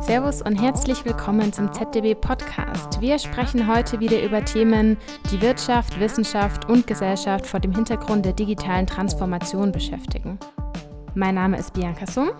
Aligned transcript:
Servus 0.00 0.42
und 0.42 0.56
herzlich 0.60 1.04
willkommen 1.06 1.52
zum 1.54 1.72
ZDB 1.72 2.14
Podcast. 2.14 3.00
Wir 3.00 3.18
sprechen 3.18 3.66
heute 3.72 4.00
wieder 4.00 4.22
über 4.22 4.44
Themen, 4.44 4.98
die 5.30 5.40
Wirtschaft, 5.40 5.98
Wissenschaft 5.98 6.68
und 6.68 6.86
Gesellschaft 6.86 7.46
vor 7.46 7.60
dem 7.60 7.74
Hintergrund 7.74 8.26
der 8.26 8.34
digitalen 8.34 8.86
Transformation 8.86 9.72
beschäftigen. 9.72 10.38
Mein 11.14 11.36
Name 11.36 11.58
ist 11.58 11.72
Bianca 11.72 12.06
Summ. 12.06 12.32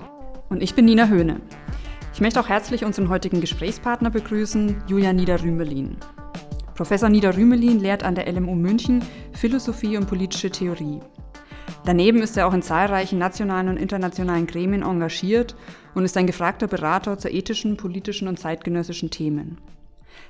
Und 0.51 0.63
ich 0.63 0.75
bin 0.75 0.85
Nina 0.85 1.07
Höhne. 1.07 1.41
Ich 2.13 2.21
möchte 2.21 2.39
auch 2.39 2.51
herzlich 2.51 2.85
unseren 2.85 3.09
heutigen 3.09 3.41
Gesprächspartner 3.41 4.11
begrüßen, 4.11 4.85
Julia 4.87 5.15
Niederrümelin. 5.15 5.97
Professor 6.81 7.11
Niederrümelin 7.11 7.79
lehrt 7.79 8.05
an 8.05 8.15
der 8.15 8.27
LMU 8.33 8.55
München 8.55 9.05
Philosophie 9.35 9.99
und 9.99 10.07
politische 10.07 10.49
Theorie. 10.49 11.01
Daneben 11.85 12.23
ist 12.23 12.39
er 12.39 12.49
auch 12.49 12.55
in 12.55 12.63
zahlreichen 12.63 13.19
nationalen 13.19 13.69
und 13.69 13.77
internationalen 13.77 14.47
Gremien 14.47 14.81
engagiert 14.81 15.55
und 15.95 16.07
ist 16.07 16.17
ein 16.17 16.27
gefragter 16.27 16.69
Berater 16.69 17.19
zu 17.19 17.29
ethischen, 17.29 17.77
politischen 17.77 18.29
und 18.29 18.41
zeitgenössischen 18.41 19.11
Themen. 19.11 19.59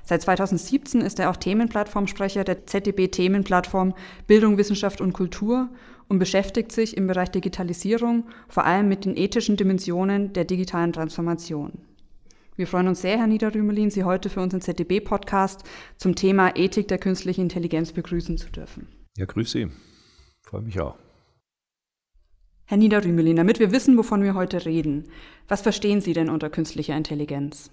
Seit 0.03 0.23
2017 0.23 0.99
ist 0.99 1.19
er 1.19 1.29
auch 1.29 1.37
Themenplattformsprecher 1.37 2.43
der 2.43 2.65
ZDB-Themenplattform 2.65 3.93
Bildung, 4.27 4.57
Wissenschaft 4.57 4.99
und 4.99 5.13
Kultur 5.13 5.69
und 6.09 6.19
beschäftigt 6.19 6.73
sich 6.73 6.97
im 6.97 7.07
Bereich 7.07 7.31
Digitalisierung 7.31 8.25
vor 8.49 8.65
allem 8.65 8.89
mit 8.89 9.05
den 9.05 9.15
ethischen 9.15 9.55
Dimensionen 9.55 10.33
der 10.33 10.43
digitalen 10.43 10.91
Transformation. 10.91 11.71
Wir 12.57 12.67
freuen 12.67 12.89
uns 12.89 13.01
sehr, 13.01 13.17
Herr 13.17 13.27
Niederrümelin, 13.27 13.89
Sie 13.91 14.03
heute 14.03 14.29
für 14.29 14.41
unseren 14.41 14.59
ZDB-Podcast 14.59 15.63
zum 15.95 16.15
Thema 16.15 16.55
Ethik 16.57 16.89
der 16.89 16.97
künstlichen 16.97 17.41
Intelligenz 17.41 17.93
begrüßen 17.93 18.37
zu 18.37 18.49
dürfen. 18.49 18.87
Ja, 19.15 19.25
grüß 19.25 19.51
Sie. 19.51 19.69
Freue 20.41 20.61
mich 20.61 20.79
auch. 20.81 20.97
Herr 22.65 22.77
Niederrümelin, 22.77 23.37
damit 23.37 23.59
wir 23.59 23.71
wissen, 23.71 23.97
wovon 23.97 24.23
wir 24.23 24.33
heute 24.33 24.65
reden, 24.65 25.05
was 25.47 25.61
verstehen 25.61 26.01
Sie 26.01 26.11
denn 26.11 26.29
unter 26.29 26.49
künstlicher 26.49 26.95
Intelligenz? 26.95 27.71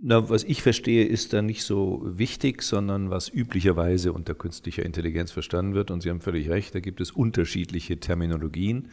Na, 0.00 0.28
was 0.28 0.42
ich 0.42 0.60
verstehe, 0.62 1.04
ist 1.04 1.32
da 1.32 1.40
nicht 1.40 1.62
so 1.62 2.02
wichtig, 2.04 2.62
sondern 2.62 3.10
was 3.10 3.28
üblicherweise 3.28 4.12
unter 4.12 4.34
künstlicher 4.34 4.84
Intelligenz 4.84 5.30
verstanden 5.30 5.74
wird. 5.74 5.92
Und 5.92 6.02
Sie 6.02 6.10
haben 6.10 6.20
völlig 6.20 6.48
recht, 6.48 6.74
da 6.74 6.80
gibt 6.80 7.00
es 7.00 7.12
unterschiedliche 7.12 7.98
Terminologien. 8.00 8.88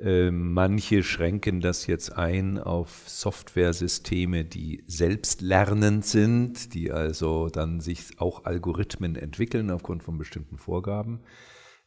Äh, 0.00 0.30
manche 0.30 1.02
schränken 1.02 1.60
das 1.60 1.86
jetzt 1.86 2.16
ein 2.16 2.58
auf 2.58 3.06
Softwaresysteme, 3.06 4.46
die 4.46 4.82
selbstlernend 4.86 6.06
sind, 6.06 6.72
die 6.72 6.90
also 6.90 7.50
dann 7.50 7.80
sich 7.80 8.18
auch 8.18 8.46
Algorithmen 8.46 9.14
entwickeln 9.16 9.70
aufgrund 9.70 10.02
von 10.02 10.16
bestimmten 10.16 10.56
Vorgaben. 10.56 11.20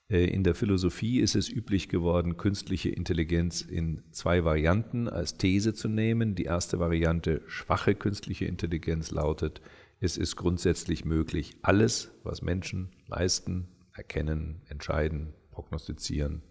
Äh, 0.10 0.26
in 0.26 0.44
der 0.44 0.54
Philosophie 0.54 1.22
ist 1.22 1.36
es 1.36 1.50
üblich 1.50 1.90
geworden, 1.90 2.38
künstliche 2.38 2.90
Intelligenz 2.90 3.62
in 3.62 4.04
zwei 4.12 4.46
Varianten 4.46 5.10
als 5.10 5.38
These 5.38 5.74
zu 5.74 5.90
nehmen. 5.90 6.36
Die 6.36 6.44
erste 6.44 6.80
Variante, 6.80 7.42
schwache 7.48 7.96
künstliche 7.96 8.46
Intelligenz, 8.46 9.10
lautet, 9.10 9.62
es 10.00 10.18
ist 10.18 10.36
grundsätzlich 10.36 11.04
möglich, 11.04 11.56
alles, 11.64 12.12
was 12.24 12.44
Menschen 12.44 12.90
leisten, 13.08 13.70
erkennen, 13.96 14.62
entscheiden, 14.68 15.34
prognostizieren, 15.50 16.44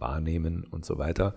wahrnehmen 0.00 0.64
und 0.64 0.84
so 0.84 0.98
weiter, 0.98 1.36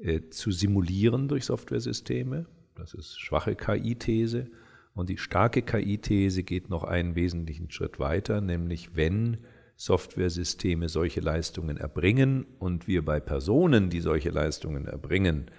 äh, 0.00 0.28
zu 0.30 0.50
simulieren 0.50 1.28
durch 1.28 1.44
Softwaresysteme. 1.44 2.46
Das 2.74 2.94
ist 2.94 3.18
schwache 3.20 3.54
KI-These. 3.54 4.50
Und 4.94 5.08
die 5.08 5.18
starke 5.18 5.62
KI-These 5.62 6.42
geht 6.42 6.70
noch 6.70 6.84
einen 6.84 7.14
wesentlichen 7.14 7.70
Schritt 7.70 7.98
weiter, 7.98 8.40
nämlich 8.40 8.96
wenn 8.96 9.38
Softwaresysteme 9.76 10.88
solche 10.88 11.20
Leistungen 11.20 11.76
erbringen 11.76 12.46
und 12.58 12.88
wir 12.88 13.04
bei 13.04 13.20
Personen, 13.20 13.90
die 13.90 14.00
solche 14.00 14.30
Leistungen 14.30 14.86
erbringen, 14.86 15.50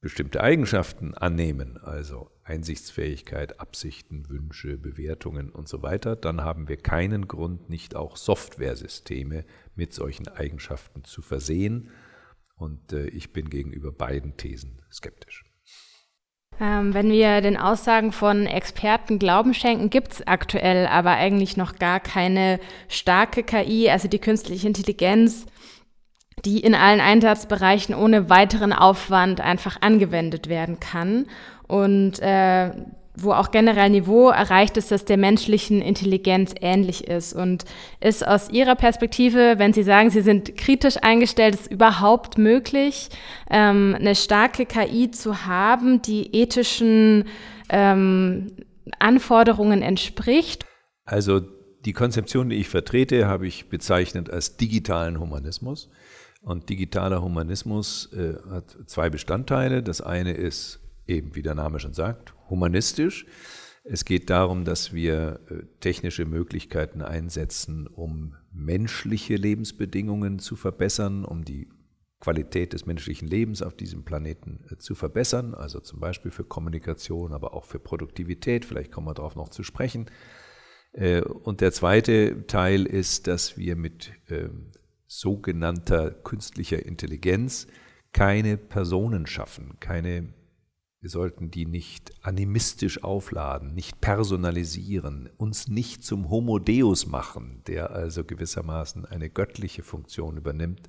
bestimmte 0.00 0.42
Eigenschaften 0.42 1.14
annehmen, 1.14 1.76
also 1.76 2.30
Einsichtsfähigkeit, 2.44 3.60
Absichten, 3.60 4.28
Wünsche, 4.28 4.76
Bewertungen 4.76 5.50
und 5.50 5.68
so 5.68 5.82
weiter, 5.82 6.16
dann 6.16 6.42
haben 6.42 6.68
wir 6.68 6.76
keinen 6.76 7.28
Grund, 7.28 7.70
nicht 7.70 7.94
auch 7.94 8.16
Softwaresysteme 8.16 9.44
mit 9.74 9.94
solchen 9.94 10.28
Eigenschaften 10.28 11.04
zu 11.04 11.22
versehen. 11.22 11.90
Und 12.56 12.92
äh, 12.92 13.06
ich 13.06 13.32
bin 13.32 13.48
gegenüber 13.48 13.92
beiden 13.92 14.36
Thesen 14.36 14.82
skeptisch. 14.90 15.44
Ähm, 16.60 16.94
wenn 16.94 17.10
wir 17.10 17.40
den 17.40 17.56
Aussagen 17.56 18.12
von 18.12 18.46
Experten 18.46 19.18
Glauben 19.18 19.54
schenken, 19.54 19.90
gibt 19.90 20.12
es 20.12 20.26
aktuell 20.26 20.86
aber 20.86 21.12
eigentlich 21.12 21.56
noch 21.56 21.76
gar 21.76 21.98
keine 21.98 22.60
starke 22.88 23.42
KI, 23.42 23.88
also 23.90 24.06
die 24.06 24.18
künstliche 24.18 24.66
Intelligenz, 24.66 25.46
die 26.44 26.60
in 26.60 26.74
allen 26.74 27.00
Einsatzbereichen 27.00 27.94
ohne 27.94 28.28
weiteren 28.28 28.72
Aufwand 28.72 29.40
einfach 29.40 29.80
angewendet 29.80 30.48
werden 30.48 30.78
kann. 30.80 31.26
Und 31.72 32.20
äh, 32.20 32.70
wo 33.14 33.32
auch 33.32 33.50
generell 33.50 33.88
Niveau 33.88 34.28
erreicht 34.28 34.76
ist, 34.76 34.90
das 34.90 35.06
der 35.06 35.16
menschlichen 35.16 35.80
Intelligenz 35.80 36.54
ähnlich 36.60 37.08
ist. 37.08 37.32
Und 37.32 37.64
ist 38.00 38.26
aus 38.26 38.50
Ihrer 38.50 38.74
Perspektive, 38.74 39.54
wenn 39.56 39.72
Sie 39.72 39.82
sagen, 39.82 40.10
Sie 40.10 40.20
sind 40.20 40.58
kritisch 40.58 40.96
eingestellt, 41.00 41.54
ist 41.54 41.70
überhaupt 41.70 42.36
möglich, 42.36 43.08
ähm, 43.50 43.96
eine 43.98 44.14
starke 44.14 44.66
KI 44.66 45.10
zu 45.10 45.46
haben, 45.46 46.02
die 46.02 46.34
ethischen 46.34 47.24
ähm, 47.70 48.52
Anforderungen 48.98 49.80
entspricht? 49.80 50.66
Also 51.06 51.40
die 51.86 51.94
Konzeption, 51.94 52.50
die 52.50 52.56
ich 52.56 52.68
vertrete, 52.68 53.26
habe 53.26 53.46
ich 53.46 53.70
bezeichnet 53.70 54.28
als 54.28 54.58
digitalen 54.58 55.20
Humanismus. 55.20 55.88
Und 56.42 56.68
digitaler 56.68 57.22
Humanismus 57.22 58.12
äh, 58.12 58.34
hat 58.50 58.76
zwei 58.86 59.08
Bestandteile. 59.08 59.82
Das 59.82 60.02
eine 60.02 60.32
ist 60.32 60.81
eben, 61.06 61.34
wie 61.34 61.42
der 61.42 61.54
Name 61.54 61.80
schon 61.80 61.94
sagt, 61.94 62.34
humanistisch. 62.48 63.26
Es 63.84 64.04
geht 64.04 64.30
darum, 64.30 64.64
dass 64.64 64.92
wir 64.92 65.40
äh, 65.48 65.64
technische 65.80 66.24
Möglichkeiten 66.24 67.02
einsetzen, 67.02 67.88
um 67.88 68.36
menschliche 68.52 69.34
Lebensbedingungen 69.34 70.38
zu 70.38 70.54
verbessern, 70.54 71.24
um 71.24 71.44
die 71.44 71.68
Qualität 72.20 72.72
des 72.72 72.86
menschlichen 72.86 73.26
Lebens 73.26 73.62
auf 73.62 73.74
diesem 73.74 74.04
Planeten 74.04 74.64
äh, 74.70 74.76
zu 74.76 74.94
verbessern, 74.94 75.54
also 75.54 75.80
zum 75.80 75.98
Beispiel 75.98 76.30
für 76.30 76.44
Kommunikation, 76.44 77.32
aber 77.32 77.54
auch 77.54 77.64
für 77.64 77.80
Produktivität, 77.80 78.64
vielleicht 78.64 78.92
kommen 78.92 79.08
wir 79.08 79.14
darauf 79.14 79.34
noch 79.34 79.48
zu 79.48 79.64
sprechen. 79.64 80.06
Äh, 80.92 81.22
und 81.22 81.60
der 81.60 81.72
zweite 81.72 82.46
Teil 82.46 82.86
ist, 82.86 83.26
dass 83.26 83.56
wir 83.56 83.74
mit 83.74 84.12
ähm, 84.28 84.68
sogenannter 85.08 86.12
künstlicher 86.12 86.86
Intelligenz 86.86 87.66
keine 88.12 88.56
Personen 88.56 89.26
schaffen, 89.26 89.80
keine 89.80 90.32
wir 91.02 91.10
sollten 91.10 91.50
die 91.50 91.66
nicht 91.66 92.12
animistisch 92.24 93.02
aufladen, 93.02 93.74
nicht 93.74 94.00
personalisieren, 94.00 95.28
uns 95.36 95.66
nicht 95.66 96.04
zum 96.04 96.30
Homo 96.30 96.60
Deus 96.60 97.06
machen, 97.06 97.60
der 97.66 97.90
also 97.90 98.22
gewissermaßen 98.22 99.04
eine 99.04 99.28
göttliche 99.28 99.82
Funktion 99.82 100.36
übernimmt, 100.36 100.88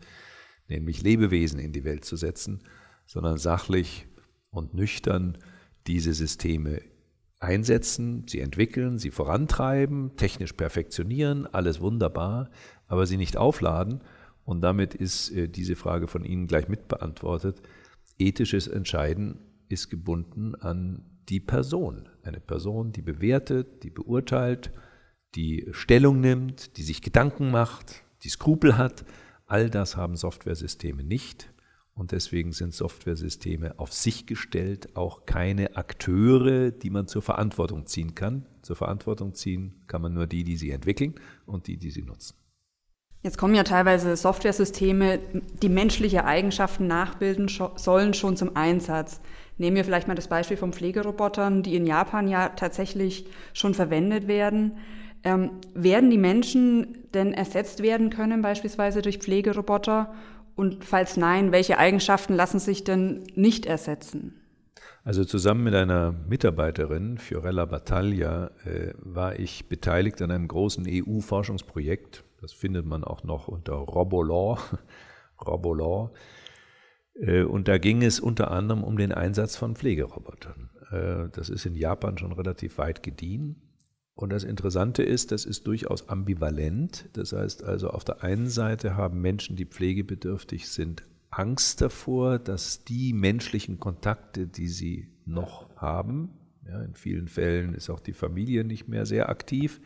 nämlich 0.68 1.02
Lebewesen 1.02 1.58
in 1.58 1.74
die 1.74 1.84
Welt 1.84 2.06
zu 2.06 2.16
setzen, 2.16 2.62
sondern 3.08 3.40
sachlich 3.40 4.06
und 4.52 4.76
nüchtern 4.76 5.40
diese 5.88 6.14
Systeme 6.14 6.84
einsetzen, 7.40 8.28
sie 8.28 8.40
entwickeln, 8.40 9.00
sie 9.00 9.10
vorantreiben, 9.10 10.16
technisch 10.16 10.54
perfektionieren, 10.54 11.48
alles 11.48 11.82
wunderbar, 11.82 12.52
aber 12.86 13.08
sie 13.08 13.18
nicht 13.18 13.36
aufladen. 13.36 14.02
Und 14.46 14.62
damit 14.62 14.94
ist 14.94 15.32
äh, 15.32 15.50
diese 15.50 15.76
Frage 15.76 16.08
von 16.08 16.24
Ihnen 16.24 16.46
gleich 16.46 16.68
mitbeantwortet. 16.68 17.62
Ethisches 18.20 18.68
Entscheiden 18.68 19.40
ist 19.74 19.90
gebunden 19.90 20.56
an 20.56 21.04
die 21.30 21.40
Person. 21.40 22.10
Eine 22.24 22.40
Person, 22.40 22.92
die 22.92 23.02
bewertet, 23.02 23.84
die 23.84 23.90
beurteilt, 23.90 24.72
die 25.36 25.68
Stellung 25.72 26.22
nimmt, 26.22 26.78
die 26.78 26.84
sich 26.84 27.02
Gedanken 27.02 27.52
macht, 27.52 28.04
die 28.24 28.30
Skrupel 28.30 28.78
hat. 28.78 29.04
All 29.46 29.70
das 29.70 29.98
haben 29.98 30.16
Softwaresysteme 30.16 31.04
nicht. 31.04 31.50
Und 31.96 32.12
deswegen 32.12 32.54
sind 32.54 32.74
Softwaresysteme 32.74 33.78
auf 33.78 33.94
sich 33.94 34.26
gestellt 34.26 34.96
auch 34.96 35.26
keine 35.26 35.76
Akteure, 35.76 36.72
die 36.72 36.90
man 36.90 37.08
zur 37.08 37.22
Verantwortung 37.22 37.86
ziehen 37.86 38.16
kann. 38.16 38.48
Zur 38.64 38.76
Verantwortung 38.76 39.36
ziehen 39.36 39.84
kann 39.86 40.02
man 40.02 40.14
nur 40.14 40.26
die, 40.26 40.44
die 40.44 40.58
sie 40.58 40.72
entwickeln 40.72 41.16
und 41.46 41.68
die, 41.68 41.78
die 41.78 41.92
sie 41.92 42.02
nutzen. 42.02 42.36
Jetzt 43.22 43.38
kommen 43.38 43.56
ja 43.56 43.64
teilweise 43.64 44.18
Softwaresysteme, 44.18 45.20
die 45.62 45.70
menschliche 45.70 46.26
Eigenschaften 46.26 46.88
nachbilden 46.88 47.48
sollen, 47.48 48.14
schon 48.14 48.36
zum 48.36 48.56
Einsatz. 48.56 49.22
Nehmen 49.58 49.76
wir 49.76 49.86
vielleicht 49.86 50.08
mal 50.08 50.16
das 50.16 50.28
Beispiel 50.28 50.58
von 50.58 50.74
Pflegerobotern, 50.74 51.64
die 51.64 51.76
in 51.76 51.86
Japan 51.86 52.28
ja 52.28 52.50
tatsächlich 52.50 53.26
schon 53.54 53.74
verwendet 53.74 54.28
werden. 54.28 54.78
Ähm, 55.24 55.52
werden 55.74 56.10
die 56.10 56.18
Menschen 56.18 56.98
denn 57.14 57.34
ersetzt 57.34 57.82
werden 57.82 58.10
können, 58.10 58.42
beispielsweise 58.42 59.02
durch 59.02 59.20
Pflegeroboter? 59.20 60.14
Und 60.56 60.84
falls 60.84 61.18
nein, 61.18 61.52
welche 61.52 61.78
Eigenschaften 61.78 62.36
lassen 62.36 62.60
sich 62.60 62.84
denn 62.84 63.24
nicht 63.36 63.66
ersetzen? 63.66 64.40
Also 65.06 65.26
zusammen 65.26 65.64
mit 65.64 65.76
einer 65.76 66.14
Mitarbeiterin, 66.30 67.18
Fiorella 67.18 67.66
Battaglia, 67.66 68.52
äh, 68.64 68.94
war 68.98 69.38
ich 69.38 69.68
beteiligt 69.68 70.22
an 70.22 70.32
einem 70.32 70.48
großen 70.48 70.86
EU-Forschungsprojekt. 70.88 72.24
Das 72.42 72.54
findet 72.54 72.86
man 72.86 73.04
auch 73.04 73.24
noch 73.24 73.48
unter 73.48 73.74
Robolaw. 73.74 74.60
Robolaw. 75.46 76.12
Äh, 77.16 77.44
und 77.44 77.68
da 77.68 77.78
ging 77.78 78.04
es 78.04 78.20
unter 78.20 78.52
anderem 78.52 78.84
um 78.84 78.98
den 78.98 79.12
Einsatz 79.12 79.56
von 79.56 79.76
Pflegerobotern. 79.76 80.70
Äh, 80.92 81.30
das 81.32 81.50
ist 81.50 81.66
in 81.66 81.76
Japan 81.76 82.18
schon 82.18 82.32
relativ 82.32 82.78
weit 82.78 83.04
gediehen. 83.04 83.62
Und 84.16 84.32
das 84.32 84.44
Interessante 84.44 85.02
ist, 85.02 85.32
das 85.32 85.46
ist 85.46 85.66
durchaus 85.66 86.08
ambivalent. 86.10 87.10
Das 87.14 87.34
heißt 87.34 87.64
also, 87.64 87.90
auf 87.90 88.04
der 88.04 88.24
einen 88.24 88.48
Seite 88.48 88.96
haben 88.96 89.22
Menschen, 89.22 89.56
die 89.56 89.66
pflegebedürftig 89.66 90.70
sind, 90.70 91.04
Angst 91.32 91.82
davor, 91.82 92.38
dass 92.38 92.84
die 92.84 93.12
menschlichen 93.12 93.80
Kontakte, 93.80 94.46
die 94.46 94.68
sie 94.68 95.10
noch 95.26 95.76
haben, 95.78 96.30
ja, 96.68 96.82
in 96.84 96.96
vielen 96.96 97.28
Fällen 97.28 97.74
ist 97.74 97.90
auch 97.90 98.00
die 98.00 98.14
Familie 98.14 98.64
nicht 98.64 98.88
mehr 98.88 99.06
sehr 99.06 99.30
aktiv, 99.30 99.82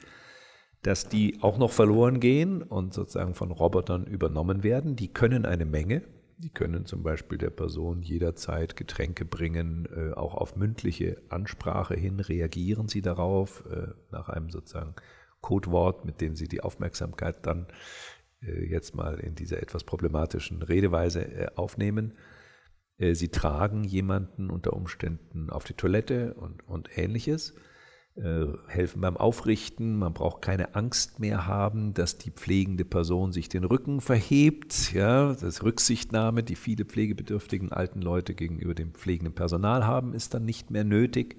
dass 0.83 1.09
die 1.09 1.39
auch 1.41 1.57
noch 1.57 1.71
verloren 1.71 2.19
gehen 2.19 2.62
und 2.62 2.94
sozusagen 2.94 3.33
von 3.33 3.51
Robotern 3.51 4.06
übernommen 4.06 4.63
werden. 4.63 4.95
Die 4.95 5.07
können 5.07 5.45
eine 5.45 5.65
Menge. 5.65 6.03
Die 6.39 6.51
können 6.51 6.85
zum 6.85 7.01
Beispiel 7.01 7.39
der 7.39 7.49
Person 7.49 8.03
jederzeit 8.03 8.75
Getränke 8.75 9.25
bringen, 9.25 9.87
äh, 9.91 10.13
auch 10.13 10.35
auf 10.35 10.55
mündliche 10.55 11.19
Ansprache 11.29 11.95
hin 11.95 12.19
reagieren 12.19 12.87
sie 12.87 13.01
darauf, 13.01 13.65
äh, 13.71 13.87
nach 14.11 14.29
einem 14.29 14.51
sozusagen 14.51 14.93
Codewort, 15.41 16.05
mit 16.05 16.21
dem 16.21 16.35
sie 16.35 16.47
die 16.47 16.61
Aufmerksamkeit 16.61 17.45
dann 17.47 17.67
äh, 18.41 18.65
jetzt 18.65 18.93
mal 18.95 19.19
in 19.19 19.33
dieser 19.33 19.61
etwas 19.61 19.83
problematischen 19.83 20.61
Redeweise 20.61 21.21
äh, 21.21 21.47
aufnehmen. 21.55 22.13
Äh, 22.97 23.15
sie 23.15 23.29
tragen 23.29 23.83
jemanden 23.83 24.51
unter 24.51 24.73
Umständen 24.73 25.49
auf 25.49 25.63
die 25.63 25.73
Toilette 25.73 26.35
und, 26.35 26.67
und 26.67 26.97
ähnliches, 26.97 27.55
helfen 28.67 29.01
beim 29.01 29.15
Aufrichten. 29.15 29.97
Man 29.97 30.13
braucht 30.13 30.41
keine 30.41 30.73
Angst 30.73 31.19
mehr 31.19 31.45
haben, 31.45 31.93
dass 31.93 32.17
die 32.17 32.31
pflegende 32.31 32.83
Person 32.83 33.31
sich 33.31 33.47
den 33.47 33.63
Rücken 33.63 34.01
verhebt. 34.01 34.91
Ja, 34.93 35.33
das 35.33 35.61
Rücksichtnahme, 35.61 36.41
die 36.41 36.55
viele 36.55 36.85
pflegebedürftigen 36.85 37.71
alten 37.71 38.01
Leute 38.01 38.33
gegenüber 38.33 38.73
dem 38.73 38.93
pflegenden 38.93 39.35
Personal 39.35 39.85
haben, 39.85 40.13
ist 40.13 40.33
dann 40.33 40.45
nicht 40.45 40.71
mehr 40.71 40.83
nötig. 40.83 41.37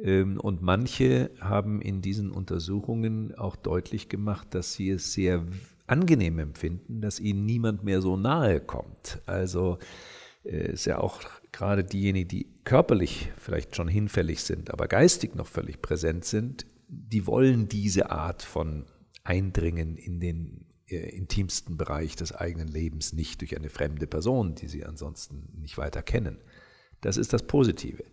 Ähm, 0.00 0.40
und 0.40 0.62
manche 0.62 1.30
haben 1.40 1.80
in 1.80 2.02
diesen 2.02 2.30
Untersuchungen 2.32 3.34
auch 3.36 3.56
deutlich 3.56 4.08
gemacht, 4.08 4.48
dass 4.54 4.74
sie 4.74 4.90
es 4.90 5.12
sehr 5.12 5.44
angenehm 5.86 6.38
empfinden, 6.38 7.00
dass 7.00 7.20
ihnen 7.20 7.44
niemand 7.44 7.84
mehr 7.84 8.00
so 8.00 8.16
nahe 8.16 8.60
kommt. 8.60 9.20
Also 9.26 9.78
äh, 10.44 10.72
ist 10.72 10.86
ja 10.86 10.98
auch 10.98 11.20
gerade 11.52 11.84
diejenigen, 11.84 12.28
die 12.28 12.51
körperlich 12.64 13.30
vielleicht 13.38 13.76
schon 13.76 13.88
hinfällig 13.88 14.42
sind, 14.42 14.70
aber 14.70 14.88
geistig 14.88 15.34
noch 15.34 15.46
völlig 15.46 15.82
präsent 15.82 16.24
sind, 16.24 16.66
die 16.88 17.26
wollen 17.26 17.68
diese 17.68 18.10
Art 18.10 18.42
von 18.42 18.86
Eindringen 19.24 19.96
in 19.96 20.20
den 20.20 20.66
äh, 20.86 21.16
intimsten 21.16 21.76
Bereich 21.76 22.16
des 22.16 22.32
eigenen 22.32 22.68
Lebens 22.68 23.12
nicht 23.12 23.40
durch 23.40 23.56
eine 23.56 23.70
fremde 23.70 24.06
Person, 24.06 24.54
die 24.54 24.68
sie 24.68 24.84
ansonsten 24.84 25.48
nicht 25.58 25.78
weiter 25.78 26.02
kennen. 26.02 26.38
Das 27.00 27.16
ist 27.16 27.32
das 27.32 27.44
Positive. 27.44 28.04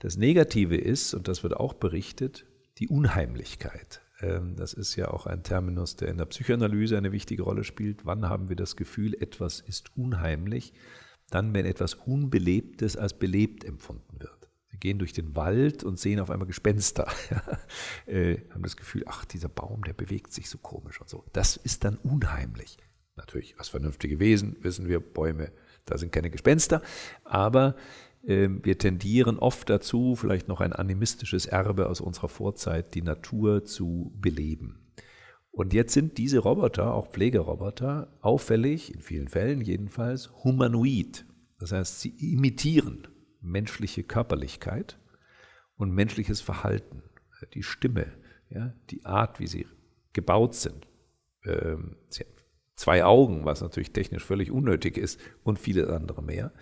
Das 0.00 0.16
Negative 0.16 0.76
ist, 0.76 1.14
und 1.14 1.28
das 1.28 1.42
wird 1.42 1.54
auch 1.54 1.74
berichtet, 1.74 2.46
die 2.78 2.88
Unheimlichkeit. 2.88 4.02
Ähm, 4.20 4.56
das 4.56 4.74
ist 4.74 4.96
ja 4.96 5.08
auch 5.08 5.26
ein 5.26 5.42
Terminus, 5.42 5.96
der 5.96 6.08
in 6.08 6.18
der 6.18 6.26
Psychoanalyse 6.26 6.96
eine 6.96 7.12
wichtige 7.12 7.42
Rolle 7.42 7.64
spielt. 7.64 8.04
Wann 8.04 8.28
haben 8.28 8.48
wir 8.48 8.56
das 8.56 8.76
Gefühl, 8.76 9.14
etwas 9.14 9.60
ist 9.60 9.96
unheimlich? 9.96 10.72
Dann, 11.30 11.54
wenn 11.54 11.66
etwas 11.66 11.94
Unbelebtes 11.94 12.96
als 12.96 13.14
belebt 13.14 13.64
empfunden 13.64 14.20
wird. 14.20 14.48
Wir 14.68 14.78
gehen 14.78 14.98
durch 14.98 15.12
den 15.12 15.34
Wald 15.34 15.84
und 15.84 15.98
sehen 15.98 16.20
auf 16.20 16.30
einmal 16.30 16.46
Gespenster. 16.46 17.10
äh, 18.06 18.38
haben 18.50 18.62
das 18.62 18.76
Gefühl, 18.76 19.04
ach, 19.06 19.24
dieser 19.24 19.48
Baum, 19.48 19.82
der 19.84 19.94
bewegt 19.94 20.32
sich 20.32 20.50
so 20.50 20.58
komisch 20.58 21.00
und 21.00 21.08
so. 21.08 21.24
Das 21.32 21.56
ist 21.56 21.84
dann 21.84 21.96
unheimlich. 21.96 22.76
Natürlich, 23.16 23.58
als 23.58 23.68
vernünftige 23.68 24.20
Wesen 24.20 24.56
wissen 24.60 24.88
wir, 24.88 25.00
Bäume, 25.00 25.50
da 25.86 25.96
sind 25.96 26.12
keine 26.12 26.30
Gespenster. 26.30 26.82
Aber 27.24 27.76
ähm, 28.26 28.60
wir 28.64 28.76
tendieren 28.76 29.38
oft 29.38 29.70
dazu, 29.70 30.14
vielleicht 30.16 30.48
noch 30.48 30.60
ein 30.60 30.72
animistisches 30.72 31.46
Erbe 31.46 31.88
aus 31.88 32.00
unserer 32.00 32.28
Vorzeit, 32.28 32.94
die 32.94 33.02
Natur 33.02 33.64
zu 33.64 34.12
beleben. 34.20 34.85
Und 35.56 35.72
jetzt 35.72 35.94
sind 35.94 36.18
diese 36.18 36.40
Roboter, 36.40 36.92
auch 36.92 37.08
Pflegeroboter, 37.08 38.12
auffällig, 38.20 38.92
in 38.92 39.00
vielen 39.00 39.28
Fällen 39.28 39.62
jedenfalls, 39.62 40.30
humanoid. 40.44 41.24
Das 41.58 41.72
heißt, 41.72 42.02
sie 42.02 42.10
imitieren 42.10 43.08
menschliche 43.40 44.02
Körperlichkeit 44.02 44.98
und 45.78 45.92
menschliches 45.92 46.42
Verhalten, 46.42 47.02
die 47.54 47.62
Stimme, 47.62 48.12
ja, 48.50 48.74
die 48.90 49.06
Art, 49.06 49.40
wie 49.40 49.46
sie 49.46 49.66
gebaut 50.12 50.54
sind. 50.54 50.86
Ähm, 51.46 51.96
zwei 52.74 53.06
Augen, 53.06 53.46
was 53.46 53.62
natürlich 53.62 53.92
technisch 53.92 54.26
völlig 54.26 54.50
unnötig 54.50 54.98
ist, 54.98 55.18
und 55.42 55.58
viele 55.58 55.88
andere 55.88 56.22
mehr. 56.22 56.52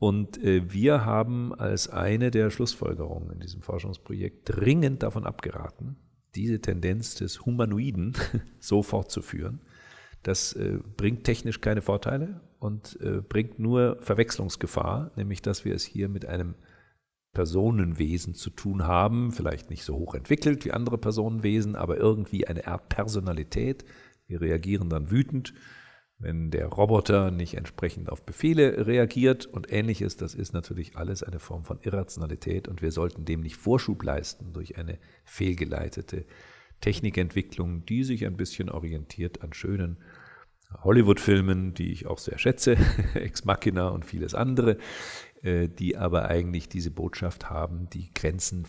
Und 0.00 0.42
äh, 0.42 0.72
wir 0.72 1.04
haben 1.04 1.54
als 1.54 1.88
eine 1.88 2.32
der 2.32 2.50
Schlussfolgerungen 2.50 3.30
in 3.30 3.38
diesem 3.38 3.62
Forschungsprojekt 3.62 4.40
dringend 4.56 5.04
davon 5.04 5.24
abgeraten, 5.24 5.98
diese 6.34 6.60
Tendenz 6.60 7.14
des 7.14 7.44
Humanoiden 7.44 8.14
so 8.60 8.82
fortzuführen. 8.82 9.60
Das 10.22 10.52
äh, 10.54 10.78
bringt 10.96 11.24
technisch 11.24 11.60
keine 11.60 11.82
Vorteile 11.82 12.40
und 12.58 12.98
äh, 13.00 13.20
bringt 13.20 13.58
nur 13.58 13.98
Verwechslungsgefahr, 14.00 15.12
nämlich 15.16 15.42
dass 15.42 15.64
wir 15.64 15.74
es 15.74 15.84
hier 15.84 16.08
mit 16.08 16.26
einem 16.26 16.54
Personenwesen 17.32 18.34
zu 18.34 18.50
tun 18.50 18.86
haben, 18.86 19.30
vielleicht 19.30 19.70
nicht 19.70 19.84
so 19.84 19.96
hoch 19.96 20.14
entwickelt 20.14 20.64
wie 20.64 20.72
andere 20.72 20.98
Personenwesen, 20.98 21.76
aber 21.76 21.96
irgendwie 21.96 22.46
eine 22.48 22.66
Art 22.66 22.88
Personalität. 22.88 23.84
Wir 24.26 24.40
reagieren 24.40 24.90
dann 24.90 25.10
wütend 25.10 25.54
wenn 26.18 26.50
der 26.50 26.66
Roboter 26.66 27.30
nicht 27.30 27.54
entsprechend 27.54 28.10
auf 28.10 28.24
Befehle 28.24 28.86
reagiert. 28.86 29.46
Und 29.46 29.72
ähnliches, 29.72 30.16
das 30.16 30.34
ist 30.34 30.52
natürlich 30.52 30.96
alles 30.96 31.22
eine 31.22 31.38
Form 31.38 31.64
von 31.64 31.78
Irrationalität. 31.82 32.66
Und 32.66 32.82
wir 32.82 32.90
sollten 32.90 33.24
dem 33.24 33.40
nicht 33.40 33.56
Vorschub 33.56 34.02
leisten 34.02 34.52
durch 34.52 34.76
eine 34.76 34.98
fehlgeleitete 35.24 36.24
Technikentwicklung, 36.80 37.84
die 37.86 38.04
sich 38.04 38.26
ein 38.26 38.36
bisschen 38.36 38.68
orientiert 38.68 39.42
an 39.42 39.52
schönen 39.52 39.98
Hollywood-Filmen, 40.82 41.72
die 41.74 41.92
ich 41.92 42.06
auch 42.06 42.18
sehr 42.18 42.38
schätze, 42.38 42.76
Ex 43.14 43.44
Machina 43.44 43.88
und 43.88 44.04
vieles 44.04 44.34
andere, 44.34 44.76
die 45.42 45.96
aber 45.96 46.28
eigentlich 46.28 46.68
diese 46.68 46.90
Botschaft 46.90 47.48
haben, 47.48 47.88
die 47.90 48.12
Grenzen 48.12 48.66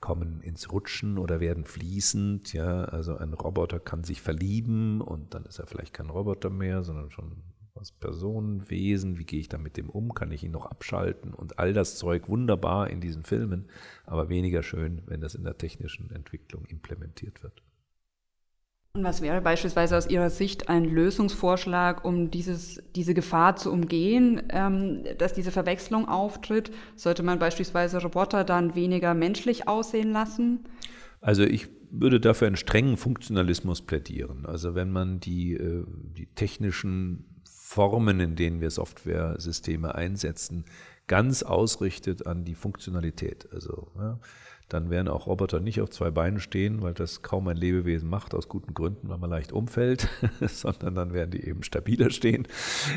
kommen 0.00 0.40
ins 0.40 0.70
Rutschen 0.70 1.18
oder 1.18 1.40
werden 1.40 1.64
fließend. 1.64 2.52
Ja, 2.52 2.84
also 2.84 3.16
ein 3.16 3.32
Roboter 3.32 3.80
kann 3.80 4.04
sich 4.04 4.22
verlieben 4.22 5.00
und 5.00 5.34
dann 5.34 5.44
ist 5.44 5.58
er 5.58 5.66
vielleicht 5.66 5.94
kein 5.94 6.10
Roboter 6.10 6.50
mehr, 6.50 6.84
sondern 6.84 7.10
schon 7.10 7.42
was 7.74 7.90
Personenwesen. 7.90 9.18
Wie 9.18 9.24
gehe 9.24 9.40
ich 9.40 9.48
da 9.48 9.58
mit 9.58 9.76
dem 9.76 9.90
um? 9.90 10.14
Kann 10.14 10.30
ich 10.30 10.44
ihn 10.44 10.52
noch 10.52 10.66
abschalten? 10.66 11.34
Und 11.34 11.58
all 11.58 11.72
das 11.72 11.96
Zeug 11.96 12.28
wunderbar 12.28 12.90
in 12.90 13.00
diesen 13.00 13.24
Filmen, 13.24 13.68
aber 14.04 14.28
weniger 14.28 14.62
schön, 14.62 15.02
wenn 15.06 15.20
das 15.20 15.34
in 15.34 15.44
der 15.44 15.58
technischen 15.58 16.10
Entwicklung 16.10 16.66
implementiert 16.66 17.42
wird. 17.42 17.62
Und 18.94 19.04
was 19.04 19.22
wäre 19.22 19.40
beispielsweise 19.40 19.96
aus 19.96 20.06
Ihrer 20.06 20.28
Sicht 20.28 20.68
ein 20.68 20.84
Lösungsvorschlag, 20.84 22.04
um 22.04 22.30
dieses, 22.30 22.82
diese 22.94 23.14
Gefahr 23.14 23.56
zu 23.56 23.72
umgehen, 23.72 24.42
ähm, 24.50 25.04
dass 25.16 25.32
diese 25.32 25.50
Verwechslung 25.50 26.08
auftritt? 26.08 26.70
Sollte 26.94 27.22
man 27.22 27.38
beispielsweise 27.38 28.02
Roboter 28.02 28.44
dann 28.44 28.74
weniger 28.74 29.14
menschlich 29.14 29.66
aussehen 29.66 30.12
lassen? 30.12 30.68
Also 31.22 31.42
ich 31.42 31.68
würde 31.90 32.20
dafür 32.20 32.48
einen 32.48 32.56
strengen 32.56 32.98
Funktionalismus 32.98 33.80
plädieren. 33.80 34.44
Also 34.44 34.74
wenn 34.74 34.90
man 34.90 35.20
die, 35.20 35.54
äh, 35.54 35.86
die 35.88 36.26
technischen 36.26 37.40
Formen, 37.48 38.20
in 38.20 38.36
denen 38.36 38.60
wir 38.60 38.70
Software-Systeme 38.70 39.94
einsetzen, 39.94 40.66
ganz 41.06 41.42
ausrichtet 41.42 42.26
an 42.26 42.44
die 42.44 42.54
Funktionalität. 42.54 43.48
Also 43.54 43.90
ja, 43.96 44.20
dann 44.72 44.88
werden 44.88 45.08
auch 45.08 45.26
Roboter 45.26 45.60
nicht 45.60 45.82
auf 45.82 45.90
zwei 45.90 46.10
Beinen 46.10 46.40
stehen, 46.40 46.80
weil 46.80 46.94
das 46.94 47.20
kaum 47.20 47.46
ein 47.48 47.56
Lebewesen 47.56 48.08
macht, 48.08 48.34
aus 48.34 48.48
guten 48.48 48.72
Gründen, 48.72 49.08
weil 49.10 49.18
man 49.18 49.28
leicht 49.28 49.52
umfällt, 49.52 50.08
sondern 50.40 50.94
dann 50.94 51.12
werden 51.12 51.30
die 51.30 51.44
eben 51.46 51.62
stabiler 51.62 52.10
stehen. 52.10 52.48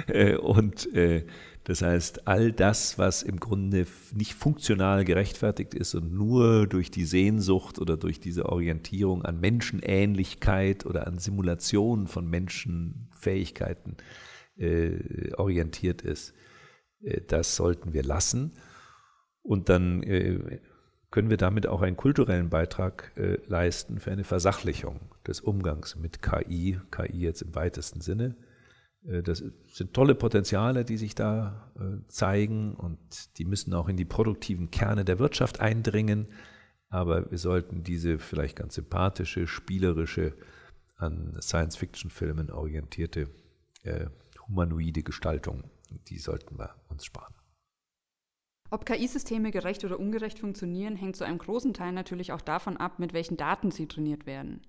Äh, 0.08 0.38
und 0.38 0.94
äh, 0.96 1.26
das 1.66 1.82
heißt, 1.82 2.28
all 2.28 2.54
das, 2.54 2.98
was 2.98 3.24
im 3.24 3.42
Grunde 3.42 3.88
nicht 4.14 4.36
funktional 4.36 5.04
gerechtfertigt 5.04 5.74
ist 5.74 5.96
und 5.96 6.14
nur 6.14 6.66
durch 6.68 6.92
die 6.92 7.06
Sehnsucht 7.06 7.80
oder 7.80 7.98
durch 7.98 8.22
diese 8.22 8.48
Orientierung 8.48 9.26
an 9.26 9.42
Menschenähnlichkeit 9.42 10.86
oder 10.86 11.08
an 11.08 11.18
Simulationen 11.18 12.08
von 12.08 12.30
Menschenfähigkeiten 12.30 13.98
äh, 14.58 15.34
orientiert 15.34 16.04
ist, 16.04 16.34
das 17.28 17.56
sollten 17.56 17.94
wir 17.94 18.04
lassen. 18.04 18.54
Und 19.42 19.70
dann 19.70 20.02
können 21.16 21.30
wir 21.30 21.38
damit 21.38 21.66
auch 21.66 21.82
einen 21.82 21.96
kulturellen 21.96 22.50
Beitrag 22.50 23.14
äh, 23.16 23.38
leisten 23.48 24.02
für 24.02 24.12
eine 24.12 24.26
Versachlichung 24.26 25.00
des 25.26 25.40
Umgangs 25.40 25.96
mit 25.96 26.22
KI, 26.22 26.78
KI 26.92 27.22
jetzt 27.22 27.42
im 27.42 27.56
weitesten 27.56 28.02
Sinne, 28.02 28.36
Äh, 29.08 29.24
das 29.24 29.44
sind 29.68 29.94
tolle 29.94 30.16
Potenziale, 30.16 30.84
die 30.84 30.98
sich 30.98 31.16
da 31.16 31.72
äh, 31.80 32.06
zeigen 32.08 32.76
und 32.76 33.00
die 33.38 33.46
müssen 33.46 33.74
auch 33.74 33.88
in 33.88 33.98
die 33.98 34.06
produktiven 34.06 34.72
Kerne 34.72 35.06
der 35.06 35.20
Wirtschaft 35.20 35.60
eindringen. 35.60 36.28
Aber 36.90 37.30
wir 37.32 37.38
sollten 37.38 37.84
diese 37.84 38.20
vielleicht 38.20 38.58
ganz 38.58 38.76
sympathische, 38.76 39.48
spielerische, 39.48 40.34
an 40.98 41.38
Science-Fiction-Filmen 41.42 42.52
orientierte 42.52 43.30
äh, 43.84 44.08
humanoide 44.48 45.04
Gestaltung, 45.04 45.64
die 46.10 46.20
sollten 46.20 46.58
wir 46.58 46.76
uns 46.90 47.06
sparen. 47.06 47.35
Ob 48.76 48.86
KI-Systeme 48.86 49.52
gerecht 49.52 49.86
oder 49.86 49.98
ungerecht 49.98 50.40
funktionieren, 50.40 50.98
hängt 50.98 51.16
zu 51.16 51.24
einem 51.24 51.38
großen 51.38 51.74
Teil 51.74 51.94
natürlich 51.94 52.34
auch 52.34 52.42
davon 52.42 52.76
ab, 52.76 53.00
mit 53.00 53.14
welchen 53.14 53.38
Daten 53.38 53.72
sie 53.72 53.88
trainiert 53.88 54.26
werden. 54.26 54.60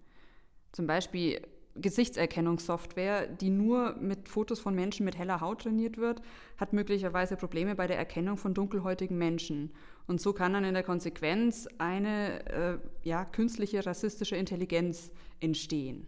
Zum 0.70 0.86
Beispiel 0.86 1.40
Gesichtserkennungssoftware, 1.74 3.26
die 3.26 3.50
nur 3.50 3.96
mit 3.96 4.28
Fotos 4.28 4.60
von 4.60 4.76
Menschen 4.76 5.04
mit 5.04 5.18
heller 5.18 5.40
Haut 5.40 5.62
trainiert 5.62 5.96
wird, 5.96 6.22
hat 6.56 6.72
möglicherweise 6.72 7.36
Probleme 7.36 7.74
bei 7.74 7.88
der 7.88 7.98
Erkennung 7.98 8.36
von 8.36 8.54
dunkelhäutigen 8.54 9.18
Menschen. 9.18 9.72
Und 10.06 10.20
so 10.20 10.32
kann 10.32 10.52
dann 10.52 10.62
in 10.62 10.74
der 10.74 10.84
Konsequenz 10.84 11.66
eine 11.78 12.46
äh, 12.46 12.78
ja, 13.02 13.24
künstliche 13.24 13.84
rassistische 13.84 14.36
Intelligenz 14.36 15.10
entstehen. 15.40 16.06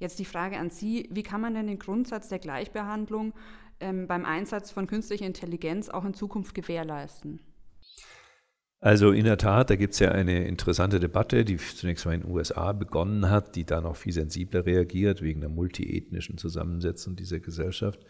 Jetzt 0.00 0.18
die 0.18 0.24
Frage 0.24 0.58
an 0.58 0.70
Sie, 0.70 1.08
wie 1.12 1.22
kann 1.22 1.40
man 1.40 1.54
denn 1.54 1.68
den 1.68 1.78
Grundsatz 1.78 2.28
der 2.28 2.40
Gleichbehandlung 2.40 3.32
ähm, 3.80 4.06
beim 4.06 4.24
Einsatz 4.24 4.70
von 4.70 4.86
künstlicher 4.86 5.26
Intelligenz 5.26 5.88
auch 5.88 6.04
in 6.04 6.14
Zukunft 6.14 6.54
gewährleisten? 6.54 7.40
Also 8.82 9.12
in 9.12 9.24
der 9.24 9.36
Tat, 9.36 9.68
da 9.68 9.76
gibt 9.76 9.92
es 9.92 9.98
ja 9.98 10.10
eine 10.10 10.46
interessante 10.46 11.00
Debatte, 11.00 11.44
die 11.44 11.58
zunächst 11.58 12.06
mal 12.06 12.14
in 12.14 12.22
den 12.22 12.30
USA 12.30 12.72
begonnen 12.72 13.28
hat, 13.28 13.54
die 13.54 13.64
da 13.64 13.82
noch 13.82 13.96
viel 13.96 14.14
sensibler 14.14 14.64
reagiert 14.64 15.20
wegen 15.20 15.42
der 15.42 15.50
multiethnischen 15.50 16.38
Zusammensetzung 16.38 17.14
dieser 17.14 17.40
Gesellschaft. 17.40 18.00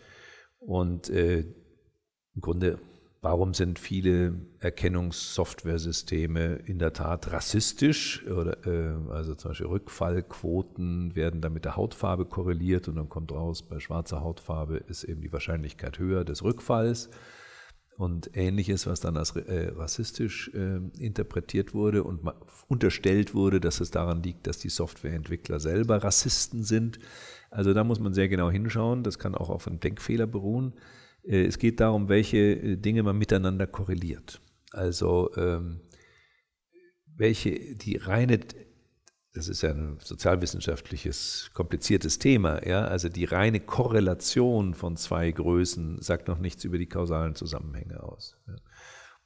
Und 0.61 1.11
äh, 1.11 1.41
im 1.41 2.41
Grunde, 2.41 2.79
warum 3.23 3.55
sind 3.55 3.79
viele 3.79 4.35
Erkennungssoftware-Systeme 4.61 6.57
in 6.65 6.79
der 6.79 6.93
Tat 6.93 7.33
rassistisch? 7.33 8.27
Oder, 8.27 8.67
äh, 8.67 8.95
also 9.11 9.35
zum 9.35 9.51
Beispiel 9.51 9.67
Rückfallquoten 9.67 11.15
werden 11.15 11.41
dann 11.41 11.53
mit 11.53 11.65
der 11.65 11.77
Hautfarbe 11.77 12.25
korreliert 12.25 12.89
und 12.89 12.97
dann 12.97 13.09
kommt 13.09 13.33
raus, 13.33 13.63
bei 13.63 13.79
schwarzer 13.79 14.23
Hautfarbe 14.23 14.77
ist 14.77 15.05
eben 15.05 15.21
die 15.21 15.33
Wahrscheinlichkeit 15.33 15.99
höher 15.99 16.25
des 16.25 16.43
Rückfalls 16.43 17.11
und 18.01 18.31
ähnliches, 18.35 18.87
was 18.87 19.01
dann 19.01 19.19
als 19.19 19.37
äh, 19.37 19.73
rassistisch 19.77 20.51
äh, 20.55 20.81
interpretiert 20.99 21.75
wurde 21.75 22.03
und 22.03 22.23
unterstellt 22.67 23.35
wurde, 23.35 23.61
dass 23.61 23.81
es 23.81 23.91
daran 23.91 24.23
liegt, 24.23 24.47
dass 24.47 24.59
die 24.59 24.71
Softwareentwickler 24.71 25.61
selber 25.61 26.03
Rassisten 26.03 26.65
sind. 26.65 26.99
Also 27.51 27.75
da 27.75 27.85
muss 27.85 28.01
man 28.01 28.15
sehr 28.15 28.29
genau 28.29 28.51
hinschauen. 28.51 29.03
Das 29.03 29.19
kann 29.19 29.35
auch 29.35 29.51
auf 29.51 29.67
einem 29.67 29.81
Denkfehler 29.81 30.27
beruhen. 30.27 30.73
Äh, 31.25 31.45
es 31.45 31.59
geht 31.59 31.81
darum, 31.81 32.09
welche 32.09 32.39
äh, 32.39 32.77
Dinge 32.77 33.03
man 33.03 33.19
miteinander 33.19 33.67
korreliert. 33.67 34.41
Also 34.73 35.31
ähm, 35.37 35.81
welche 37.17 37.77
die 37.77 37.97
reine 37.97 38.41
das 39.33 39.47
ist 39.49 39.63
ja 39.63 39.71
ein 39.71 39.99
sozialwissenschaftliches, 40.03 41.51
kompliziertes 41.55 42.19
Thema. 42.19 42.67
Ja? 42.67 42.85
Also 42.87 43.09
die 43.09 43.25
reine 43.25 43.61
Korrelation 43.61 44.75
von 44.75 44.97
zwei 44.97 45.31
Größen 45.31 46.03
sagt 46.03 46.27
noch 46.27 46.39
nichts 46.39 46.65
über 46.65 46.79
die 46.79 46.89
kausalen 46.89 47.37
Zusammenhänge 47.37 48.03
aus. 48.03 48.37
Ja? 48.49 48.57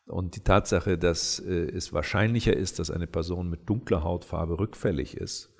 Und 0.06 0.36
die 0.36 0.44
Tatsache, 0.44 0.98
dass 0.98 1.38
äh, 1.38 1.70
es 1.70 1.92
wahrscheinlicher 1.92 2.54
ist, 2.54 2.78
dass 2.78 2.90
eine 2.90 3.06
Person 3.06 3.48
mit 3.48 3.68
dunkler 3.68 4.02
Hautfarbe 4.02 4.58
rückfällig 4.58 5.16
ist, 5.16 5.53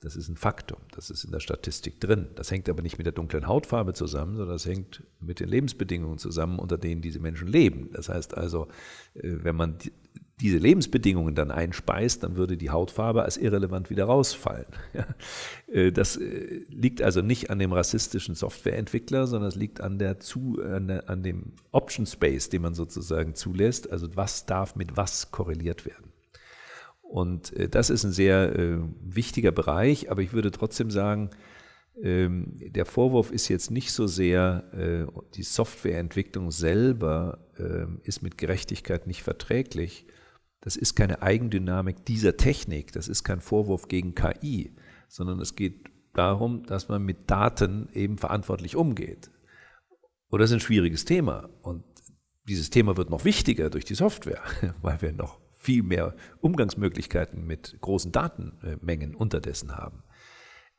das 0.00 0.16
ist 0.16 0.28
ein 0.28 0.36
Faktum, 0.36 0.78
das 0.92 1.10
ist 1.10 1.24
in 1.24 1.30
der 1.30 1.40
Statistik 1.40 2.00
drin. 2.00 2.28
Das 2.34 2.50
hängt 2.50 2.68
aber 2.70 2.80
nicht 2.80 2.96
mit 2.96 3.04
der 3.04 3.12
dunklen 3.12 3.46
Hautfarbe 3.46 3.92
zusammen, 3.92 4.36
sondern 4.36 4.54
das 4.54 4.64
hängt 4.64 5.04
mit 5.20 5.40
den 5.40 5.48
Lebensbedingungen 5.48 6.16
zusammen, 6.16 6.58
unter 6.58 6.78
denen 6.78 7.02
diese 7.02 7.20
Menschen 7.20 7.48
leben. 7.48 7.90
Das 7.92 8.08
heißt 8.08 8.36
also, 8.36 8.68
äh, 9.14 9.20
wenn 9.22 9.56
man 9.56 9.76
diese 10.40 10.56
Lebensbedingungen 10.56 11.34
dann 11.34 11.50
einspeist, 11.50 12.22
dann 12.22 12.36
würde 12.36 12.56
die 12.56 12.70
Hautfarbe 12.70 13.22
als 13.24 13.36
irrelevant 13.36 13.90
wieder 13.90 14.04
rausfallen. 14.04 14.66
Äh, 15.72 15.92
das 15.92 16.16
äh, 16.16 16.64
liegt 16.68 17.00
also 17.00 17.22
nicht 17.22 17.50
an 17.50 17.60
dem 17.60 17.72
rassistischen 17.72 18.34
Softwareentwickler, 18.34 19.28
sondern 19.28 19.48
es 19.48 19.54
liegt 19.54 19.80
an, 19.80 20.00
der 20.00 20.18
zu, 20.18 20.60
an, 20.60 20.88
der, 20.88 21.08
an 21.08 21.22
dem 21.22 21.52
Option 21.70 22.06
Space, 22.06 22.48
den 22.48 22.62
man 22.62 22.74
sozusagen 22.74 23.36
zulässt. 23.36 23.92
Also 23.92 24.08
was 24.16 24.46
darf 24.46 24.74
mit 24.74 24.96
was 24.96 25.30
korreliert 25.30 25.86
werden. 25.86 26.09
Und 27.10 27.52
äh, 27.56 27.68
das 27.68 27.90
ist 27.90 28.04
ein 28.04 28.12
sehr 28.12 28.82
wichtiger 29.02 29.52
Bereich, 29.52 30.10
aber 30.10 30.22
ich 30.22 30.32
würde 30.32 30.50
trotzdem 30.50 30.90
sagen, 30.90 31.30
ähm, 32.02 32.54
der 32.56 32.86
Vorwurf 32.86 33.30
ist 33.30 33.48
jetzt 33.48 33.70
nicht 33.70 33.92
so 33.92 34.06
sehr, 34.06 34.64
die 35.34 35.42
Softwareentwicklung 35.42 36.50
selber 36.50 37.46
ähm, 37.58 38.00
ist 38.04 38.22
mit 38.22 38.38
Gerechtigkeit 38.38 39.06
nicht 39.06 39.22
verträglich, 39.22 40.06
das 40.60 40.76
ist 40.76 40.94
keine 40.94 41.22
Eigendynamik 41.22 42.04
dieser 42.04 42.36
Technik, 42.36 42.92
das 42.92 43.08
ist 43.08 43.24
kein 43.24 43.40
Vorwurf 43.40 43.88
gegen 43.88 44.14
KI, 44.14 44.74
sondern 45.08 45.40
es 45.40 45.56
geht 45.56 45.90
darum, 46.12 46.64
dass 46.64 46.88
man 46.88 47.02
mit 47.02 47.30
Daten 47.30 47.88
eben 47.94 48.18
verantwortlich 48.18 48.76
umgeht. 48.76 49.30
Und 50.28 50.40
das 50.40 50.50
ist 50.50 50.54
ein 50.54 50.60
schwieriges 50.60 51.04
Thema. 51.04 51.48
Und 51.62 51.84
dieses 52.46 52.70
Thema 52.70 52.96
wird 52.96 53.10
noch 53.10 53.24
wichtiger 53.24 53.70
durch 53.70 53.84
die 53.84 53.94
Software, 53.94 54.42
weil 54.82 55.00
wir 55.02 55.12
noch 55.12 55.40
viel 55.60 55.82
mehr 55.82 56.16
Umgangsmöglichkeiten 56.40 57.46
mit 57.46 57.76
großen 57.82 58.12
Datenmengen 58.12 59.14
unterdessen 59.14 59.76
haben. 59.76 60.02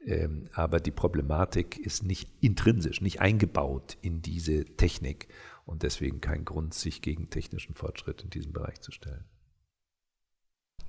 Ähm, 0.03 0.49
aber 0.53 0.79
die 0.79 0.89
Problematik 0.89 1.77
ist 1.77 2.03
nicht 2.03 2.31
intrinsisch, 2.41 2.99
nicht 2.99 3.21
eingebaut 3.21 3.97
in 4.01 4.23
diese 4.23 4.65
Technik 4.65 5.27
und 5.65 5.83
deswegen 5.83 6.19
kein 6.19 6.45
Grund, 6.45 6.73
sich 6.73 7.03
gegen 7.03 7.29
technischen 7.29 7.75
Fortschritt 7.75 8.23
in 8.23 8.31
diesem 8.31 8.53
Bereich 8.53 8.81
zu 8.81 8.91
stellen. 8.91 9.25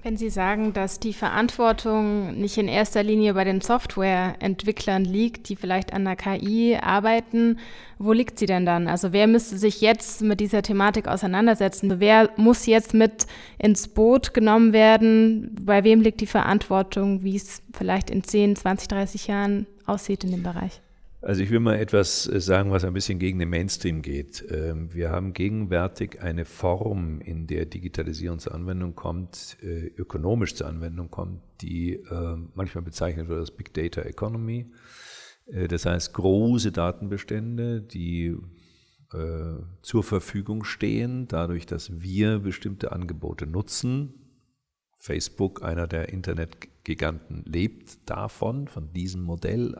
Wenn 0.04 0.16
Sie 0.16 0.30
sagen, 0.30 0.72
dass 0.72 0.98
die 0.98 1.12
Verantwortung 1.12 2.36
nicht 2.36 2.58
in 2.58 2.66
erster 2.66 3.04
Linie 3.04 3.34
bei 3.34 3.44
den 3.44 3.60
Softwareentwicklern 3.60 5.04
liegt, 5.04 5.48
die 5.48 5.54
vielleicht 5.54 5.92
an 5.92 6.04
der 6.04 6.16
KI 6.16 6.76
arbeiten, 6.82 7.60
wo 7.98 8.12
liegt 8.12 8.36
sie 8.36 8.46
denn 8.46 8.66
dann? 8.66 8.88
Also 8.88 9.12
wer 9.12 9.28
müsste 9.28 9.56
sich 9.56 9.80
jetzt 9.80 10.20
mit 10.22 10.40
dieser 10.40 10.62
Thematik 10.62 11.06
auseinandersetzen? 11.06 12.00
Wer 12.00 12.30
muss 12.36 12.66
jetzt 12.66 12.94
mit 12.94 13.28
ins 13.58 13.86
Boot 13.86 14.34
genommen 14.34 14.72
werden? 14.72 15.56
Bei 15.62 15.84
wem 15.84 16.00
liegt 16.00 16.20
die 16.20 16.26
Verantwortung, 16.26 17.22
wie 17.22 17.36
es 17.36 17.62
vielleicht 17.72 18.10
in 18.10 18.24
10, 18.24 18.56
20, 18.56 18.88
30 18.88 19.28
Jahren 19.28 19.68
aussieht 19.86 20.24
in 20.24 20.32
dem 20.32 20.42
Bereich? 20.42 20.80
Also 21.24 21.40
ich 21.40 21.50
will 21.50 21.60
mal 21.60 21.76
etwas 21.76 22.26
äh, 22.26 22.40
sagen, 22.40 22.72
was 22.72 22.84
ein 22.84 22.92
bisschen 22.92 23.20
gegen 23.20 23.38
den 23.38 23.48
Mainstream 23.48 24.02
geht. 24.02 24.44
Ähm, 24.50 24.92
wir 24.92 25.10
haben 25.10 25.32
gegenwärtig 25.32 26.20
eine 26.20 26.44
Form, 26.44 27.20
in 27.20 27.46
der 27.46 27.64
Digitalisierung 27.64 28.40
zur 28.40 28.54
Anwendung 28.54 28.96
kommt, 28.96 29.56
äh, 29.62 29.86
ökonomisch 29.96 30.56
zur 30.56 30.66
Anwendung 30.66 31.12
kommt, 31.12 31.40
die 31.60 31.92
äh, 31.92 32.36
manchmal 32.54 32.82
bezeichnet 32.82 33.28
wird 33.28 33.38
als 33.38 33.52
Big 33.52 33.72
Data 33.72 34.02
Economy. 34.02 34.66
Das 35.46 35.86
heißt 35.86 36.14
große 36.14 36.70
Datenbestände, 36.70 37.82
die 37.82 38.36
zur 39.82 40.04
Verfügung 40.04 40.62
stehen, 40.62 41.26
dadurch, 41.26 41.66
dass 41.66 42.00
wir 42.00 42.38
bestimmte 42.38 42.92
Angebote 42.92 43.48
nutzen. 43.48 44.14
Facebook, 44.96 45.62
einer 45.64 45.88
der 45.88 46.10
Internetgiganten, 46.10 47.42
lebt 47.44 48.08
davon, 48.08 48.68
von 48.68 48.92
diesem 48.92 49.22
Modell 49.22 49.74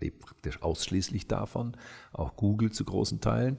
lebt 0.00 0.20
praktisch 0.20 0.62
ausschließlich 0.62 1.26
davon, 1.26 1.76
auch 2.12 2.36
Google 2.36 2.70
zu 2.70 2.84
großen 2.84 3.20
Teilen. 3.20 3.58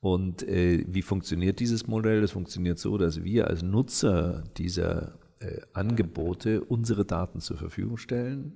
Und 0.00 0.42
äh, 0.42 0.84
wie 0.88 1.02
funktioniert 1.02 1.60
dieses 1.60 1.86
Modell? 1.86 2.20
Das 2.20 2.32
funktioniert 2.32 2.78
so, 2.78 2.98
dass 2.98 3.22
wir 3.22 3.46
als 3.46 3.62
Nutzer 3.62 4.42
dieser 4.56 5.18
äh, 5.38 5.60
Angebote 5.72 6.62
unsere 6.64 7.04
Daten 7.04 7.40
zur 7.40 7.56
Verfügung 7.56 7.96
stellen, 7.98 8.52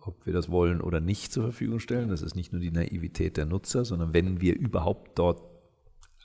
ob 0.00 0.26
wir 0.26 0.32
das 0.32 0.50
wollen 0.50 0.80
oder 0.80 1.00
nicht 1.00 1.32
zur 1.32 1.42
Verfügung 1.42 1.80
stellen. 1.80 2.08
Das 2.08 2.22
ist 2.22 2.36
nicht 2.36 2.52
nur 2.52 2.60
die 2.60 2.70
Naivität 2.70 3.36
der 3.36 3.46
Nutzer, 3.46 3.84
sondern 3.84 4.14
wenn 4.14 4.40
wir 4.40 4.56
überhaupt 4.56 5.18
dort 5.18 5.42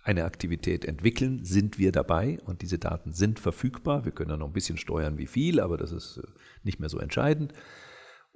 eine 0.04 0.25
Aktivität 0.25 0.86
entwickeln, 0.86 1.44
sind 1.44 1.80
wir 1.80 1.92
dabei 1.92 2.38
und 2.46 2.62
diese 2.62 2.78
Daten 2.78 3.12
sind 3.12 3.40
verfügbar. 3.40 4.06
Wir 4.06 4.12
können 4.12 4.30
dann 4.30 4.40
noch 4.40 4.48
ein 4.48 4.54
bisschen 4.54 4.78
steuern, 4.78 5.18
wie 5.18 5.25
viel, 5.25 5.60
aber 5.60 5.78
das 5.78 5.92
ist 5.92 6.18
äh, 6.18 6.28
nicht 6.64 6.80
mehr 6.80 6.90
so 6.90 7.00
entscheidend. 7.00 7.54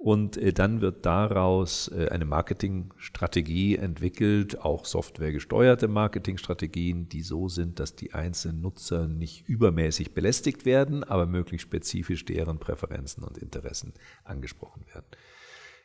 Und 0.02 0.38
äh, 0.38 0.54
dann 0.54 0.80
wird 0.80 1.04
daraus 1.04 1.88
äh, 1.88 2.08
eine 2.08 2.24
Marketingstrategie 2.24 3.76
entwickelt, 3.76 4.58
auch 4.58 4.86
softwaregesteuerte 4.86 5.88
Marketingstrategien, 5.88 7.10
die 7.10 7.20
so 7.20 7.50
sind, 7.50 7.78
dass 7.78 7.96
die 7.96 8.14
einzelnen 8.14 8.62
Nutzer 8.62 9.08
nicht 9.08 9.46
übermäßig 9.46 10.14
belästigt 10.14 10.64
werden, 10.64 11.04
aber 11.04 11.26
möglichst 11.26 11.66
spezifisch 11.66 12.24
deren 12.24 12.58
Präferenzen 12.58 13.24
und 13.24 13.36
Interessen 13.36 13.92
angesprochen 14.24 14.86
werden. 14.86 15.04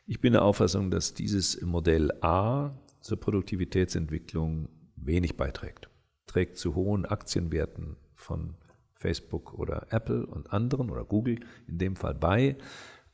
Ich 0.06 0.18
bin 0.22 0.32
der 0.32 0.44
Auffassung, 0.44 0.90
dass 0.90 1.12
dieses 1.12 1.60
Modell 1.60 2.10
A 2.22 2.70
zur 3.02 3.20
Produktivitätsentwicklung 3.20 4.70
wenig 4.96 5.36
beiträgt. 5.36 5.90
Trägt 6.26 6.56
zu 6.56 6.74
hohen 6.74 7.04
Aktienwerten 7.04 7.96
von 8.14 8.54
Facebook 8.94 9.52
oder 9.52 9.88
Apple 9.90 10.24
und 10.24 10.54
anderen 10.54 10.88
oder 10.88 11.04
Google 11.04 11.40
in 11.68 11.76
dem 11.76 11.96
Fall 11.96 12.14
bei 12.14 12.56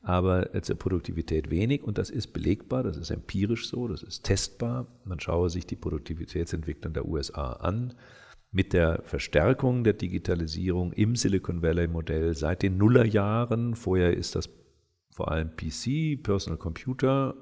aber 0.03 0.61
zur 0.61 0.75
Produktivität 0.75 1.49
wenig 1.49 1.81
und 1.83 1.97
das 1.97 2.09
ist 2.09 2.33
belegbar, 2.33 2.83
das 2.83 2.97
ist 2.97 3.09
empirisch 3.09 3.69
so, 3.69 3.87
das 3.87 4.03
ist 4.03 4.23
testbar. 4.23 4.85
Man 5.05 5.21
schaue 5.21 5.49
sich 5.49 5.65
die 5.65 5.77
Produktivitätsentwicklung 5.77 6.93
der 6.93 7.05
USA 7.05 7.53
an. 7.53 7.93
Mit 8.51 8.73
der 8.73 9.01
Verstärkung 9.05 9.83
der 9.83 9.93
Digitalisierung 9.93 10.91
im 10.91 11.15
Silicon 11.15 11.63
Valley 11.63 11.87
Modell 11.87 12.35
seit 12.35 12.61
den 12.61 12.77
Nullerjahren, 12.77 13.75
vorher 13.75 14.15
ist 14.15 14.35
das 14.35 14.49
vor 15.09 15.31
allem 15.31 15.55
PC, 15.55 16.21
Personal 16.21 16.59
Computer 16.59 17.35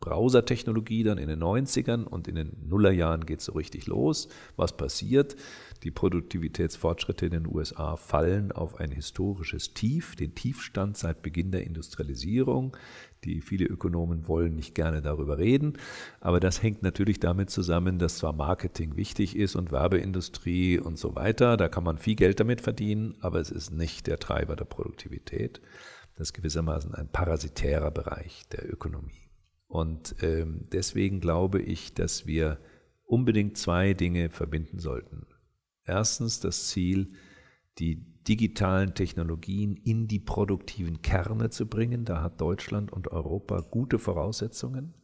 Browser-Technologie 0.00 1.04
dann 1.04 1.18
in 1.18 1.28
den 1.28 1.42
90ern 1.42 2.04
und 2.04 2.28
in 2.28 2.36
den 2.36 2.56
Nullerjahren 2.66 3.26
geht 3.26 3.40
es 3.40 3.46
so 3.46 3.52
richtig 3.52 3.86
los. 3.86 4.28
Was 4.56 4.76
passiert? 4.76 5.36
Die 5.84 5.90
Produktivitätsfortschritte 5.90 7.26
in 7.26 7.32
den 7.32 7.46
USA 7.46 7.96
fallen 7.96 8.50
auf 8.50 8.80
ein 8.80 8.90
historisches 8.90 9.74
Tief, 9.74 10.16
den 10.16 10.34
Tiefstand 10.34 10.96
seit 10.96 11.22
Beginn 11.22 11.52
der 11.52 11.64
Industrialisierung. 11.64 12.76
Die 13.24 13.40
viele 13.40 13.66
Ökonomen 13.66 14.26
wollen 14.28 14.54
nicht 14.54 14.74
gerne 14.74 15.02
darüber 15.02 15.38
reden, 15.38 15.78
aber 16.20 16.40
das 16.40 16.62
hängt 16.62 16.82
natürlich 16.82 17.18
damit 17.20 17.50
zusammen, 17.50 17.98
dass 17.98 18.18
zwar 18.18 18.32
Marketing 18.32 18.96
wichtig 18.96 19.36
ist 19.36 19.56
und 19.56 19.72
Werbeindustrie 19.72 20.78
und 20.78 20.98
so 20.98 21.14
weiter, 21.16 21.56
da 21.56 21.68
kann 21.68 21.84
man 21.84 21.98
viel 21.98 22.14
Geld 22.14 22.38
damit 22.38 22.60
verdienen, 22.60 23.16
aber 23.20 23.40
es 23.40 23.50
ist 23.50 23.70
nicht 23.72 24.06
der 24.06 24.18
Treiber 24.18 24.54
der 24.54 24.66
Produktivität. 24.66 25.60
Das 26.14 26.28
ist 26.28 26.34
gewissermaßen 26.34 26.94
ein 26.94 27.08
parasitärer 27.08 27.90
Bereich 27.90 28.48
der 28.50 28.72
Ökonomie. 28.72 29.30
Und 29.68 30.16
ähm, 30.22 30.62
deswegen 30.72 31.20
glaube 31.20 31.60
ich, 31.60 31.94
dass 31.94 32.26
wir 32.26 32.58
unbedingt 33.04 33.56
zwei 33.56 33.94
Dinge 33.94 34.30
verbinden 34.30 34.80
sollten. 34.80 35.27
Erstens 35.88 36.40
das 36.40 36.68
Ziel, 36.68 37.12
die 37.78 38.04
digitalen 38.28 38.94
Technologien 38.94 39.74
in 39.76 40.06
die 40.06 40.18
produktiven 40.18 41.00
Kerne 41.00 41.48
zu 41.48 41.66
bringen. 41.66 42.04
Da 42.04 42.22
hat 42.22 42.40
Deutschland 42.40 42.92
und 42.92 43.08
Europa 43.08 43.60
gute 43.60 43.98
Voraussetzungen. 43.98 44.94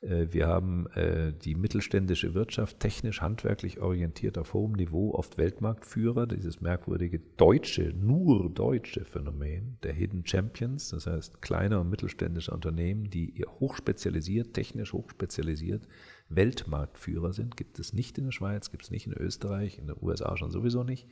Äh, 0.00 0.26
wir 0.30 0.46
haben 0.46 0.86
äh, 0.94 1.32
die 1.32 1.54
mittelständische 1.54 2.34
Wirtschaft 2.34 2.80
technisch, 2.80 3.20
handwerklich 3.20 3.80
orientiert 3.80 4.38
auf 4.38 4.54
hohem 4.54 4.72
Niveau, 4.72 5.14
oft 5.14 5.38
Weltmarktführer. 5.38 6.26
Dieses 6.26 6.60
merkwürdige 6.60 7.20
deutsche, 7.36 7.92
nur 7.94 8.50
deutsche 8.50 9.04
Phänomen 9.04 9.78
der 9.82 9.92
Hidden 9.92 10.26
Champions, 10.26 10.90
das 10.90 11.06
heißt 11.06 11.42
kleine 11.42 11.80
und 11.80 11.90
mittelständische 11.90 12.52
Unternehmen, 12.52 13.10
die 13.10 13.44
hochspezialisiert, 13.60 14.54
technisch 14.54 14.92
hochspezialisiert 14.92 15.86
Weltmarktführer 16.28 17.32
sind, 17.32 17.56
gibt 17.56 17.78
es 17.78 17.92
nicht 17.92 18.18
in 18.18 18.24
der 18.24 18.32
Schweiz, 18.32 18.70
gibt 18.70 18.84
es 18.84 18.90
nicht 18.90 19.06
in 19.06 19.14
Österreich, 19.14 19.78
in 19.78 19.86
den 19.86 19.96
USA 20.00 20.36
schon 20.36 20.50
sowieso 20.50 20.84
nicht. 20.84 21.08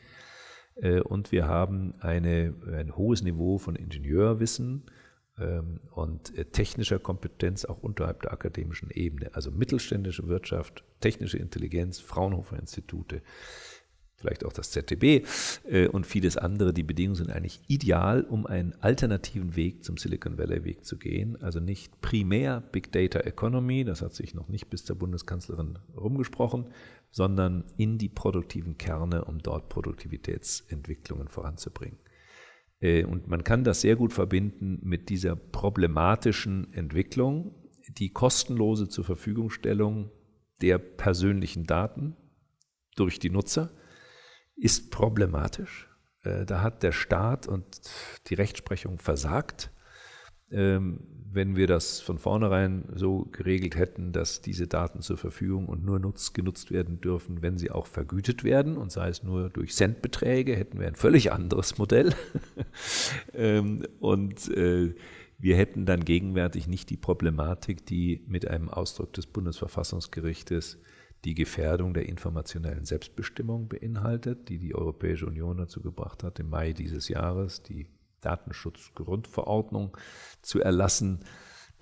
Äh, 0.77 1.01
und 1.01 1.33
wir 1.33 1.47
haben 1.47 1.95
eine, 2.01 2.55
ein 2.73 2.97
hohes 2.97 3.23
Niveau 3.23 3.59
von 3.59 3.77
Ingenieurwissen, 3.77 4.85
und 5.91 6.37
äh, 6.37 6.47
technischer 6.47 6.99
Kompetenz 6.99 7.65
auch 7.65 7.83
unterhalb 7.83 8.23
der 8.23 8.33
akademischen 8.33 8.91
Ebene. 8.91 9.35
Also 9.35 9.51
mittelständische 9.51 10.29
Wirtschaft, 10.29 10.85
technische 11.01 11.39
Intelligenz, 11.39 12.01
Fraunhofer 12.01 12.59
Institute, 12.59 13.21
vielleicht 14.17 14.45
auch 14.45 14.53
das 14.53 14.71
ZTB 14.71 15.27
äh, 15.69 15.89
und 15.89 16.07
vieles 16.07 16.37
andere. 16.37 16.73
Die 16.73 16.83
Bedingungen 16.83 17.17
sind 17.17 17.31
eigentlich 17.31 17.61
ideal, 17.69 18.23
um 18.23 18.47
einen 18.47 18.75
alternativen 18.81 19.57
Weg 19.57 19.85
zum 19.85 19.99
Silicon 19.99 20.39
Valley 20.39 20.65
Weg 20.65 20.85
zu 20.85 20.97
gehen. 20.97 21.41
Also 21.43 21.61
nicht 21.61 22.01
primär 22.01 22.63
Big 22.73 22.91
Data 22.93 23.21
Economy, 23.21 23.85
das 23.85 24.03
hat 24.03 24.15
sich 24.15 24.35
noch 24.35 24.49
nicht 24.49 24.71
bis 24.71 24.85
zur 24.85 24.97
Bundeskanzlerin 24.97 25.79
rumgesprochen, 25.97 26.67
sondern 27.11 27.65
in 27.77 27.99
die 27.99 28.09
produktiven 28.09 28.79
Kerne, 28.79 29.25
um 29.25 29.39
dort 29.39 29.69
Produktivitätsentwicklungen 29.69 31.29
voranzubringen. 31.29 31.99
Äh, 32.81 33.05
und 33.05 33.29
man 33.29 33.45
kann 33.45 33.65
das 33.65 33.81
sehr 33.81 33.97
gut 33.97 34.13
verbinden 34.13 34.79
mit 34.83 35.09
dieser 35.09 35.37
problematischen 35.37 36.73
Entwicklung, 36.73 37.55
die 37.89 38.11
kostenlose 38.11 38.89
zur 38.89 39.05
Verfügungstellung 39.05 40.11
der 40.61 40.79
persönlichen 40.79 41.65
Daten 41.65 42.17
durch 42.97 43.19
die 43.19 43.31
Nutzer 43.31 43.71
ist 44.57 44.91
problematisch. 44.91 45.89
Äh, 46.23 46.47
da 46.47 46.63
hat 46.63 46.83
der 46.83 46.93
Staat 46.93 47.47
und 47.47 47.81
die 48.29 48.35
Rechtsprechung 48.35 48.99
versagt. 48.99 49.71
Ähm, 50.51 51.01
wenn 51.37 51.55
wir 51.55 51.67
das 51.67 52.01
von 52.01 52.19
vornherein 52.19 52.85
so 52.95 53.29
geregelt 53.31 53.77
hätten, 53.77 54.13
dass 54.13 54.41
diese 54.41 54.67
Daten 54.67 55.03
zur 55.03 55.19
Verfügung 55.19 55.67
und 55.67 55.85
nur 55.85 55.99
nutz, 55.99 56.33
genutzt 56.33 56.73
werden 56.73 57.01
dürfen, 57.01 57.43
wenn 57.43 57.59
sie 57.59 57.71
auch 57.71 57.87
vergütet 57.87 58.43
werden 58.43 58.79
und 58.79 58.91
sei 58.91 59.09
es 59.09 59.23
nur 59.23 59.51
durch 59.51 59.75
Centbeträge, 59.75 60.57
hätten 60.57 60.81
wir 60.81 60.87
ein 60.87 60.95
völlig 60.97 61.33
anderes 61.33 61.79
Modell. 61.79 62.15
Ähm, 63.35 63.83
und 64.01 64.49
äh, 64.49 64.95
wir 65.39 65.57
hätten 65.57 65.85
dann 65.85 66.05
gegenwärtig 66.05 66.67
nicht 66.67 66.89
die 66.89 66.97
Problematik, 66.97 67.85
die 67.85 68.25
mit 68.27 68.49
einem 68.49 68.71
Ausdruck 68.71 69.13
des 69.13 69.27
Bundesverfassungsgerichtes 69.27 70.79
die 71.25 71.35
Gefährdung 71.35 71.93
der 71.93 72.09
informationellen 72.09 72.85
Selbstbestimmung 72.85 73.69
beinhaltet, 73.69 74.49
die 74.49 74.59
die 74.59 74.75
Europäische 74.75 75.27
Union 75.27 75.59
dazu 75.59 75.83
gebracht 75.83 76.23
hat, 76.23 76.39
im 76.39 76.51
Mai 76.51 76.73
dieses 76.73 77.09
Jahres 77.09 77.63
die 77.63 77.87
Datenschutzgrundverordnung 78.27 79.97
zu 80.43 80.61
erlassen, 80.61 81.21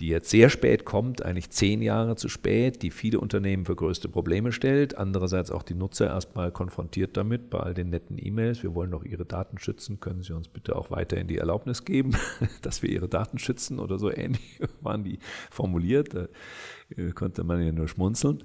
die 0.01 0.09
jetzt 0.09 0.31
sehr 0.31 0.51
spät 0.51 0.85
kommt, 0.85 1.25
eigentlich 1.25 1.51
zehn 1.51 1.81
Jahre 1.81 2.17
zu 2.17 2.29
spät, 2.29 2.83
die 2.83 2.91
viele 2.91 3.21
Unternehmen 3.21 3.65
für 3.65 3.77
größte 3.77 4.09
Probleme 4.09 4.51
stellt, 4.51 4.99
andererseits 4.99 5.53
auch 5.53 5.63
die 5.63 5.75
Nutzer 5.75 6.09
erstmal 6.09 6.51
konfrontiert 6.51 7.17
damit 7.17 7.49
bei 7.49 7.61
all 7.61 7.75
den 7.75 7.91
netten 7.91 8.19
E-Mails, 8.19 8.65
wir 8.65 8.75
wollen 8.75 8.91
doch 8.91 9.05
Ihre 9.05 9.25
Daten 9.25 9.59
schützen, 9.59 10.01
können 10.01 10.23
Sie 10.23 10.33
uns 10.33 10.49
bitte 10.49 10.75
auch 10.75 10.91
weiterhin 10.91 11.29
die 11.29 11.39
Erlaubnis 11.39 11.85
geben, 11.85 12.17
dass 12.63 12.83
wir 12.83 12.91
Ihre 12.91 13.09
Daten 13.09 13.39
schützen 13.39 13.79
oder 13.79 13.99
so 13.99 14.11
ähnlich 14.11 14.61
waren 14.81 15.05
die 15.05 15.21
formuliert, 15.51 16.13
da 16.15 16.27
äh, 16.97 17.13
konnte 17.13 17.45
man 17.45 17.63
ja 17.65 17.71
nur 17.71 17.87
schmunzeln. 17.87 18.43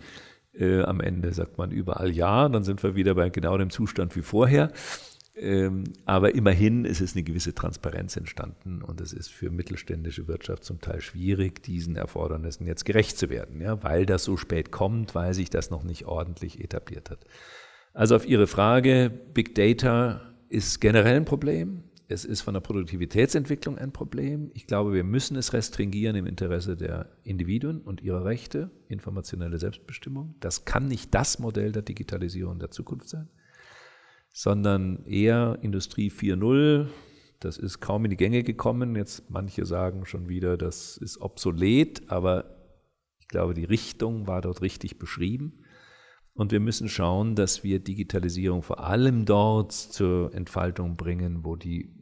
Äh, 0.54 0.82
am 0.82 1.00
Ende 1.00 1.32
sagt 1.32 1.58
man 1.58 1.72
überall 1.72 2.12
ja, 2.12 2.48
dann 2.50 2.64
sind 2.64 2.84
wir 2.84 2.96
wieder 2.96 3.16
bei 3.16 3.30
genau 3.30 3.58
dem 3.58 3.70
Zustand 3.70 4.16
wie 4.16 4.22
vorher. 4.22 4.72
Ähm, 5.41 5.86
aber 6.04 6.36
immerhin 6.36 6.84
ist 6.84 6.99
es 6.99 7.15
eine 7.15 7.23
gewisse 7.23 7.56
Transparenz 7.56 8.17
entstanden 8.17 8.82
und 8.82 8.99
es 8.99 9.13
ist 9.13 9.30
für 9.30 9.49
mittelständische 9.49 10.28
Wirtschaft 10.28 10.65
zum 10.65 10.82
Teil 10.82 10.99
schwierig, 10.99 11.63
diesen 11.63 11.95
Erfordernissen 11.95 12.67
jetzt 12.67 12.84
gerecht 12.84 13.17
zu 13.17 13.30
werden, 13.30 13.62
ja, 13.62 13.82
weil 13.82 14.06
das 14.06 14.25
so 14.25 14.36
spät 14.36 14.69
kommt, 14.71 15.15
weil 15.15 15.34
sich 15.34 15.49
das 15.49 15.69
noch 15.69 15.84
nicht 15.84 16.06
ordentlich 16.06 16.62
etabliert 16.62 17.10
hat. 17.10 17.25
Also 17.93 18.17
auf 18.17 18.28
Ihre 18.28 18.47
Frage, 18.47 19.12
Big 19.34 19.56
Data 19.56 20.21
ist 20.49 20.82
generell 20.82 21.15
ein 21.15 21.25
Problem. 21.25 21.84
Es 22.10 22.25
ist 22.25 22.41
von 22.41 22.56
der 22.56 22.62
Produktivitätsentwicklung 22.62 23.78
ein 23.78 23.93
Problem. 23.93 24.52
Ich 24.56 24.67
glaube, 24.67 24.93
wir 24.93 25.06
müssen 25.06 25.38
es 25.38 25.54
restringieren 25.54 26.17
im 26.17 26.25
Interesse 26.25 26.75
der 26.75 27.08
Individuen 27.23 27.80
und 27.82 28.02
ihrer 28.02 28.25
Rechte, 28.25 28.71
informationelle 28.89 29.60
Selbstbestimmung. 29.60 30.36
Das 30.39 30.65
kann 30.65 30.88
nicht 30.88 31.13
das 31.13 31.39
Modell 31.39 31.71
der 31.71 31.84
Digitalisierung 31.84 32.60
der 32.60 32.71
Zukunft 32.71 33.08
sein 33.08 33.30
sondern 34.32 35.06
eher 35.06 35.60
Industrie 35.62 36.10
4.0. 36.10 36.88
Das 37.39 37.58
ist 37.58 37.80
kaum 37.80 38.06
in 38.06 38.12
die 38.12 38.18
Gänge 38.18 38.44
gekommen. 38.44 38.96
Jetzt 38.96 39.30
manche 39.30 39.65
sagen 39.65 40.06
schon 40.06 40.28
wieder, 40.28 40.58
das 40.58 40.98
ist 40.98 41.22
obsolet, 41.22 42.10
aber 42.10 42.58
ich 43.20 43.28
glaube, 43.28 43.54
die 43.54 43.65
Richtung 43.65 44.28
war 44.28 44.42
dort 44.42 44.62
richtig 44.62 45.00
beschrieben. 45.00 45.63
Und 46.34 46.52
wir 46.52 46.60
müssen 46.60 46.88
schauen, 46.88 47.36
dass 47.36 47.63
wir 47.63 47.80
Digitalisierung 47.80 48.62
vor 48.62 48.84
allem 48.84 49.26
dort 49.26 49.74
zur 49.74 50.34
Entfaltung 50.34 50.96
bringen, 50.96 51.44
wo 51.44 51.56
die 51.56 52.00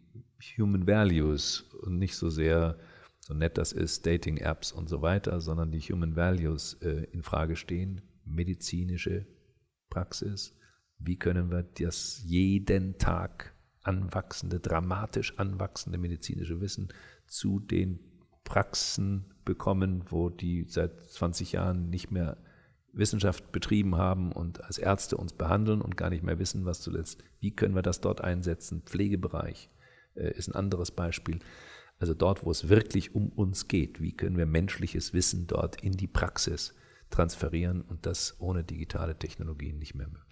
Human 0.58 0.86
Values 0.86 1.62
und 1.82 1.98
nicht 1.98 2.16
so 2.16 2.30
sehr, 2.30 2.78
so 3.20 3.34
nett 3.34 3.58
das 3.58 3.72
ist, 3.72 4.06
Dating-Apps 4.06 4.72
und 4.72 4.90
so 4.90 5.02
weiter, 5.02 5.42
sondern 5.42 5.72
die 5.72 5.80
Human 5.80 6.16
Values 6.16 6.76
äh, 6.82 7.08
in 7.12 7.24
Frage 7.24 7.56
stehen. 7.56 8.02
Medizinische 8.26 9.26
Praxis, 9.90 10.57
wie 11.00 11.18
können 11.18 11.52
wir 11.52 11.64
das 11.64 12.22
jeden 12.26 12.98
Tag 12.98 13.54
anwachsende, 13.84 14.60
dramatisch 14.60 15.38
anwachsende 15.38 15.98
medizinische 15.98 16.60
Wissen 16.60 16.90
zu 17.26 17.60
den 17.60 18.00
Praxen 18.44 19.26
bekommen, 19.46 20.04
wo 20.10 20.30
die 20.30 20.66
seit 20.68 21.02
20 21.02 21.54
Jahren 21.54 21.90
nicht 21.90 22.12
mehr 22.12 22.38
Wissenschaft 22.94 23.52
betrieben 23.52 23.96
haben 23.96 24.32
und 24.32 24.64
als 24.64 24.78
Ärzte 24.78 25.18
uns 25.18 25.34
behandeln 25.34 25.82
und 25.82 25.98
gar 25.98 26.10
nicht 26.10 26.24
mehr 26.24 26.40
wissen, 26.40 26.66
was 26.66 26.82
zuletzt, 26.82 27.24
wie 27.40 27.52
können 27.52 27.76
wir 27.76 27.82
das 27.82 28.02
dort 28.02 28.22
einsetzen. 28.22 28.82
Pflegebereich 28.86 29.70
äh, 30.16 30.32
ist 30.32 30.48
ein 30.48 30.56
anderes 30.56 30.92
Beispiel. 30.92 31.40
Also 32.00 32.14
dort, 32.14 32.46
wo 32.46 32.52
es 32.52 32.70
wirklich 32.70 33.16
um 33.16 33.30
uns 33.30 33.68
geht, 33.68 34.02
wie 34.02 34.14
können 34.14 34.38
wir 34.38 34.46
menschliches 34.46 35.14
Wissen 35.14 35.48
dort 35.48 35.82
in 35.82 35.94
die 35.94 36.08
Praxis 36.08 36.74
transferieren 37.10 37.82
und 37.82 38.06
das 38.06 38.36
ohne 38.40 38.64
digitale 38.64 39.18
Technologien 39.18 39.80
nicht 39.80 39.96
mehr 39.96 40.08
möglich. 40.08 40.27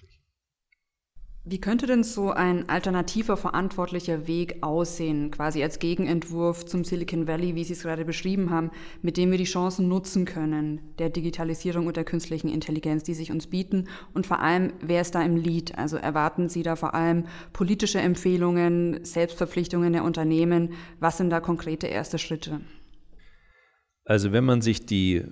Wie 1.47 1.61
könnte 1.61 1.85
denn 1.85 2.03
so 2.03 2.31
ein 2.31 2.69
alternativer 2.69 3.37
verantwortlicher 3.37 4.25
Weg 4.25 4.63
aussehen, 4.63 5.29
quasi 5.29 5.61
als 5.61 5.77
Gegenentwurf 5.77 6.65
zum 6.65 6.83
Silicon 6.83 7.27
Valley, 7.27 7.53
wie 7.53 7.63
Sie 7.63 7.73
es 7.73 7.83
gerade 7.83 8.03
beschrieben 8.03 8.49
haben, 8.49 8.71
mit 9.03 9.15
dem 9.15 9.29
wir 9.29 9.37
die 9.37 9.43
Chancen 9.43 9.87
nutzen 9.87 10.25
können, 10.25 10.81
der 10.97 11.11
Digitalisierung 11.11 11.85
und 11.85 11.97
der 11.97 12.03
künstlichen 12.03 12.49
Intelligenz, 12.49 13.03
die 13.03 13.13
sich 13.13 13.31
uns 13.31 13.45
bieten? 13.45 13.89
Und 14.15 14.25
vor 14.25 14.39
allem, 14.39 14.73
wer 14.81 15.01
ist 15.01 15.13
da 15.13 15.21
im 15.21 15.37
Lead? 15.37 15.77
Also 15.77 15.97
erwarten 15.97 16.49
Sie 16.49 16.63
da 16.63 16.75
vor 16.75 16.95
allem 16.95 17.25
politische 17.53 17.99
Empfehlungen, 17.99 19.05
Selbstverpflichtungen 19.05 19.93
der 19.93 20.03
Unternehmen? 20.03 20.73
Was 20.99 21.17
sind 21.17 21.29
da 21.29 21.41
konkrete 21.41 21.85
erste 21.85 22.17
Schritte? 22.17 22.61
Also 24.03 24.31
wenn 24.31 24.45
man 24.45 24.61
sich 24.61 24.87
die 24.87 25.25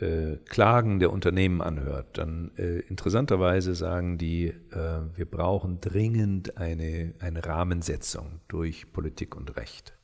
äh, 0.00 0.36
Klagen 0.48 0.98
der 0.98 1.12
Unternehmen 1.12 1.60
anhört, 1.60 2.18
dann 2.18 2.52
äh, 2.56 2.80
interessanterweise 2.80 3.74
sagen 3.74 4.18
die, 4.18 4.46
äh, 4.46 5.00
wir 5.14 5.26
brauchen 5.26 5.80
dringend 5.80 6.56
eine, 6.56 7.14
eine 7.18 7.44
Rahmensetzung 7.44 8.40
durch 8.48 8.92
Politik 8.92 9.36
und 9.36 9.56
Recht. 9.56 9.96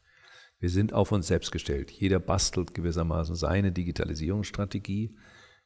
Wir 0.59 0.71
sind 0.71 0.93
auf 0.93 1.13
uns 1.13 1.27
selbst 1.27 1.53
gestellt. 1.53 1.91
Jeder 1.91 2.19
bastelt 2.19 2.75
gewissermaßen 2.75 3.35
seine 3.35 3.73
Digitalisierungsstrategie. 3.73 5.15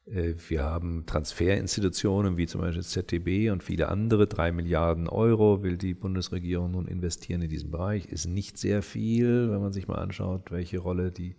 Äh, 0.05 0.33
wir 0.49 0.63
haben 0.63 1.05
Transferinstitutionen 1.05 2.37
wie 2.37 2.47
zum 2.47 2.61
Beispiel 2.61 2.83
ZDB 2.83 3.49
und 3.51 3.63
viele 3.63 3.87
andere. 3.87 4.27
Drei 4.27 4.51
Milliarden 4.51 5.07
Euro 5.07 5.63
will 5.63 5.77
die 5.77 5.93
Bundesregierung 5.93 6.71
nun 6.71 6.87
investieren 6.87 7.41
in 7.41 7.49
diesen 7.49 7.71
Bereich. 7.71 8.05
Ist 8.05 8.27
nicht 8.27 8.57
sehr 8.57 8.81
viel, 8.81 9.49
wenn 9.51 9.61
man 9.61 9.71
sich 9.71 9.87
mal 9.87 9.99
anschaut, 9.99 10.51
welche 10.51 10.79
Rolle 10.79 11.11
die 11.11 11.35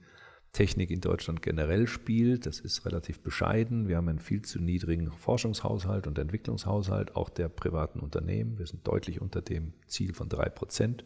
Technik 0.53 0.91
in 0.91 1.01
Deutschland 1.01 1.41
generell 1.41 1.87
spielt. 1.87 2.47
Das 2.47 2.61
ist 2.61 2.85
relativ 2.85 3.21
bescheiden. 3.21 3.89
Wir 3.89 3.97
haben 3.97 4.09
einen 4.09 4.19
viel 4.19 4.43
zu 4.43 4.61
niedrigen 4.61 5.11
Forschungshaushalt 5.11 6.07
und 6.07 6.19
Entwicklungshaushalt, 6.19 7.17
auch 7.17 7.31
der 7.31 7.49
privaten 7.49 8.01
Unternehmen. 8.01 8.59
Wir 8.59 8.67
sind 8.67 8.87
deutlich 8.87 9.21
unter 9.21 9.41
dem 9.41 9.73
Ziel 9.87 10.13
von 10.13 10.29
drei 10.29 10.51
Prozent. 10.51 11.05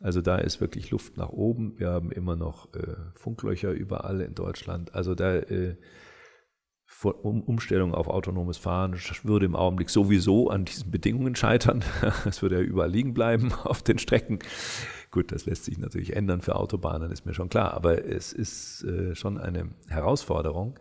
Also 0.00 0.20
da 0.20 0.38
ist 0.38 0.60
wirklich 0.60 0.90
Luft 0.90 1.16
nach 1.16 1.30
oben. 1.30 1.78
Wir 1.78 1.90
haben 1.90 2.10
immer 2.10 2.34
noch 2.34 2.74
äh, 2.74 2.96
Funklöcher 3.14 3.70
überall 3.70 4.20
in 4.20 4.34
Deutschland. 4.34 4.92
Also 4.94 5.14
da 5.14 5.36
äh, 5.36 5.76
Umstellung 7.02 7.94
auf 7.94 8.08
autonomes 8.08 8.56
Fahren 8.56 8.94
würde 9.24 9.46
im 9.46 9.56
Augenblick 9.56 9.90
sowieso 9.90 10.48
an 10.48 10.64
diesen 10.64 10.90
Bedingungen 10.90 11.36
scheitern. 11.36 11.84
Es 12.26 12.42
würde 12.42 12.56
ja 12.56 12.62
überall 12.62 12.90
liegen 12.90 13.14
bleiben 13.14 13.52
auf 13.64 13.82
den 13.82 13.98
Strecken. 13.98 14.38
Gut, 15.10 15.32
das 15.32 15.46
lässt 15.46 15.64
sich 15.64 15.78
natürlich 15.78 16.16
ändern 16.16 16.40
für 16.40 16.56
Autobahnen, 16.56 17.12
ist 17.12 17.26
mir 17.26 17.34
schon 17.34 17.48
klar, 17.48 17.74
aber 17.74 18.04
es 18.04 18.32
ist 18.32 18.84
äh, 18.84 19.14
schon 19.14 19.38
eine 19.38 19.70
Herausforderung. 19.88 20.78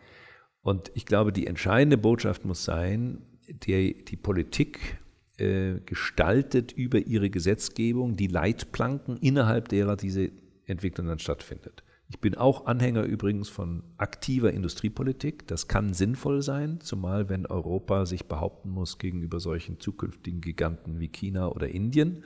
Und 0.61 0.91
ich 0.95 1.05
glaube, 1.05 1.33
die 1.33 1.45
entscheidende 1.45 1.97
Botschaft 1.97 2.45
muss 2.45 2.63
sein, 2.63 3.21
die, 3.47 4.03
die 4.05 4.15
Politik 4.15 4.97
äh, 5.37 5.79
gestaltet 5.85 6.71
über 6.71 6.99
ihre 6.99 7.29
Gesetzgebung 7.29 8.15
die 8.15 8.27
Leitplanken, 8.27 9.17
innerhalb 9.17 9.67
derer 9.67 9.97
diese 9.97 10.31
Entwicklung 10.65 11.07
dann 11.07 11.19
stattfindet. 11.19 11.83
Ich 12.13 12.19
bin 12.19 12.35
auch 12.35 12.67
Anhänger 12.67 13.05
übrigens 13.05 13.49
von 13.49 13.81
aktiver 13.97 14.53
Industriepolitik. 14.53 15.47
Das 15.47 15.67
kann 15.67 15.95
sinnvoll 15.95 16.43
sein, 16.43 16.79
zumal 16.79 17.27
wenn 17.27 17.47
Europa 17.47 18.05
sich 18.05 18.27
behaupten 18.27 18.69
muss 18.69 18.99
gegenüber 18.99 19.39
solchen 19.39 19.79
zukünftigen 19.79 20.39
Giganten 20.39 20.99
wie 20.99 21.07
China 21.07 21.47
oder 21.47 21.69
Indien, 21.69 22.23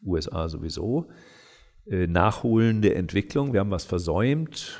USA 0.00 0.48
sowieso. 0.48 1.08
Äh, 1.86 2.06
nachholende 2.06 2.94
Entwicklung. 2.94 3.52
Wir 3.52 3.58
haben 3.58 3.72
was 3.72 3.84
versäumt. 3.84 4.78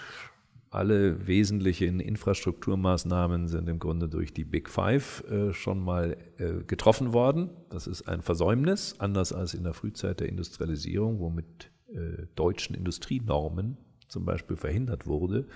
Alle 0.71 1.27
wesentlichen 1.27 1.99
Infrastrukturmaßnahmen 1.99 3.49
sind 3.49 3.69
im 3.69 3.81
Grunde 3.81 4.09
durch 4.09 4.33
die 4.33 4.45
Big 4.45 4.71
Five 4.71 5.25
äh, 5.29 5.53
schon 5.55 5.81
mal 5.81 6.17
äh, 6.39 6.63
getroffen 6.65 7.13
worden. 7.13 7.51
Das 7.69 7.89
ist 7.89 8.07
ein 8.07 8.23
Versäumnis, 8.23 8.95
anders 9.01 9.33
als 9.33 9.55
in 9.55 9.65
der 9.65 9.75
Frühzeit 9.75 10.21
der 10.21 10.29
Industrialisierung, 10.29 11.19
wo 11.19 11.31
mit 11.31 11.73
äh, 11.89 12.27
deutschen 12.37 12.77
Industrienormen 12.77 13.79
zum 14.09 14.25
Beispiel 14.25 14.57
verhindert 14.57 15.07
wurde, 15.07 15.47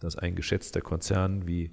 dass 0.00 0.16
ein 0.16 0.34
geschätzter 0.34 0.80
Konzern 0.80 1.46
wie 1.46 1.70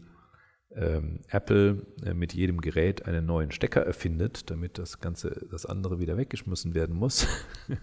ähm, 0.76 1.20
Apple 1.30 1.86
äh, 2.06 2.14
mit 2.14 2.34
jedem 2.34 2.62
Gerät 2.62 3.06
einen 3.06 3.26
neuen 3.26 3.52
Stecker 3.52 3.82
erfindet, 3.82 4.50
damit 4.50 4.78
das 4.78 5.02
Ganze, 5.02 5.48
das 5.52 5.66
andere 5.66 6.00
wieder 6.00 6.18
weggeschmissen 6.18 6.74
werden 6.74 6.96
muss. 6.96 7.28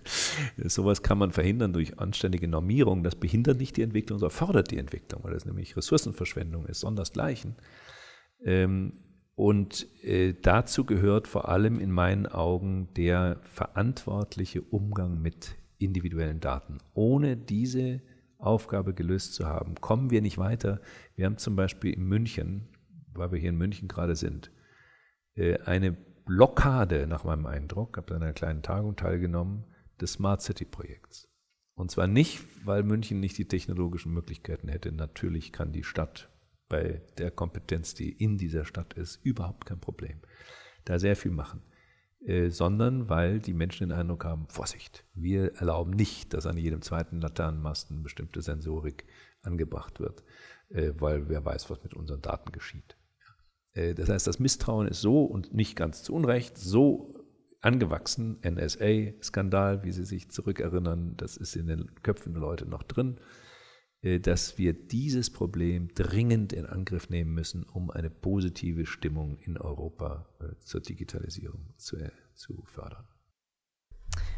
Sowas 0.56 1.02
kann 1.02 1.18
man 1.18 1.32
verhindern 1.32 1.72
durch 1.72 1.98
anständige 1.98 2.48
Normierung. 2.48 3.02
Das 3.02 3.14
behindert 3.14 3.58
nicht 3.58 3.76
die 3.76 3.82
Entwicklung, 3.82 4.18
sondern 4.18 4.36
fördert 4.36 4.70
die 4.70 4.78
Entwicklung, 4.78 5.22
weil 5.24 5.34
das 5.34 5.44
nämlich 5.44 5.76
Ressourcenverschwendung 5.76 6.66
ist, 6.66 6.80
sondersgleichen. 6.80 7.56
Ähm, 8.44 8.94
und 9.34 9.86
äh, 10.02 10.34
dazu 10.40 10.84
gehört 10.84 11.28
vor 11.28 11.48
allem 11.48 11.78
in 11.78 11.92
meinen 11.92 12.26
Augen 12.26 12.88
der 12.96 13.40
verantwortliche 13.44 14.62
Umgang 14.62 15.20
mit 15.20 15.56
individuellen 15.78 16.40
Daten. 16.40 16.78
Ohne 16.94 17.36
diese 17.36 18.00
Aufgabe 18.38 18.94
gelöst 18.94 19.34
zu 19.34 19.46
haben, 19.46 19.74
kommen 19.76 20.10
wir 20.10 20.22
nicht 20.22 20.38
weiter. 20.38 20.80
Wir 21.16 21.26
haben 21.26 21.38
zum 21.38 21.56
Beispiel 21.56 21.92
in 21.92 22.04
München 22.04 22.68
weil 23.18 23.32
wir 23.32 23.38
hier 23.38 23.50
in 23.50 23.58
München 23.58 23.88
gerade 23.88 24.16
sind, 24.16 24.50
äh, 25.34 25.58
eine 25.60 25.92
Blockade 25.92 27.06
nach 27.06 27.24
meinem 27.24 27.46
Eindruck, 27.46 27.96
habe 27.96 28.14
an 28.14 28.22
einer 28.22 28.32
kleinen 28.32 28.62
Tagung 28.62 28.96
teilgenommen, 28.96 29.64
des 30.00 30.14
Smart 30.14 30.42
City 30.42 30.64
Projekts. 30.64 31.28
Und 31.74 31.90
zwar 31.90 32.06
nicht, 32.06 32.40
weil 32.64 32.82
München 32.82 33.20
nicht 33.20 33.38
die 33.38 33.48
technologischen 33.48 34.12
Möglichkeiten 34.12 34.68
hätte. 34.68 34.92
Natürlich 34.92 35.52
kann 35.52 35.72
die 35.72 35.84
Stadt 35.84 36.28
bei 36.68 37.02
der 37.18 37.30
Kompetenz, 37.30 37.94
die 37.94 38.10
in 38.10 38.36
dieser 38.36 38.64
Stadt 38.64 38.94
ist, 38.94 39.16
überhaupt 39.24 39.66
kein 39.66 39.80
Problem. 39.80 40.20
Da 40.84 40.98
sehr 40.98 41.16
viel 41.16 41.30
machen. 41.30 41.62
Äh, 42.24 42.50
sondern 42.50 43.08
weil 43.08 43.38
die 43.38 43.54
Menschen 43.54 43.88
den 43.88 43.96
Eindruck 43.96 44.24
haben, 44.24 44.48
Vorsicht, 44.48 45.04
wir 45.14 45.54
erlauben 45.54 45.92
nicht, 45.92 46.34
dass 46.34 46.46
an 46.46 46.56
jedem 46.56 46.82
zweiten 46.82 47.20
Laternenmasten 47.20 48.02
bestimmte 48.02 48.42
Sensorik 48.42 49.04
angebracht 49.42 50.00
wird, 50.00 50.24
äh, 50.70 50.90
weil 50.98 51.28
wer 51.28 51.44
weiß, 51.44 51.70
was 51.70 51.82
mit 51.84 51.94
unseren 51.94 52.20
Daten 52.20 52.50
geschieht. 52.50 52.96
Äh, 53.72 53.94
das 53.94 54.08
heißt, 54.08 54.26
das 54.26 54.40
Misstrauen 54.40 54.88
ist 54.88 55.00
so 55.00 55.24
und 55.24 55.54
nicht 55.54 55.76
ganz 55.76 56.02
zu 56.02 56.12
Unrecht 56.12 56.58
so 56.58 57.14
angewachsen. 57.60 58.40
NSA-Skandal, 58.42 59.84
wie 59.84 59.92
Sie 59.92 60.04
sich 60.04 60.28
zurückerinnern, 60.30 61.16
das 61.16 61.36
ist 61.36 61.54
in 61.54 61.68
den 61.68 61.94
Köpfen 62.02 62.32
der 62.32 62.42
Leute 62.42 62.66
noch 62.66 62.82
drin, 62.82 63.20
dass 64.02 64.58
wir 64.58 64.74
dieses 64.74 65.30
Problem 65.30 65.88
dringend 65.94 66.52
in 66.52 66.66
Angriff 66.66 67.10
nehmen 67.10 67.34
müssen, 67.34 67.64
um 67.64 67.90
eine 67.90 68.10
positive 68.10 68.86
Stimmung 68.86 69.38
in 69.40 69.58
Europa 69.58 70.26
äh, 70.40 70.54
zur 70.60 70.80
Digitalisierung 70.80 71.74
zu, 71.76 71.96
zu 72.34 72.62
fördern. 72.64 73.04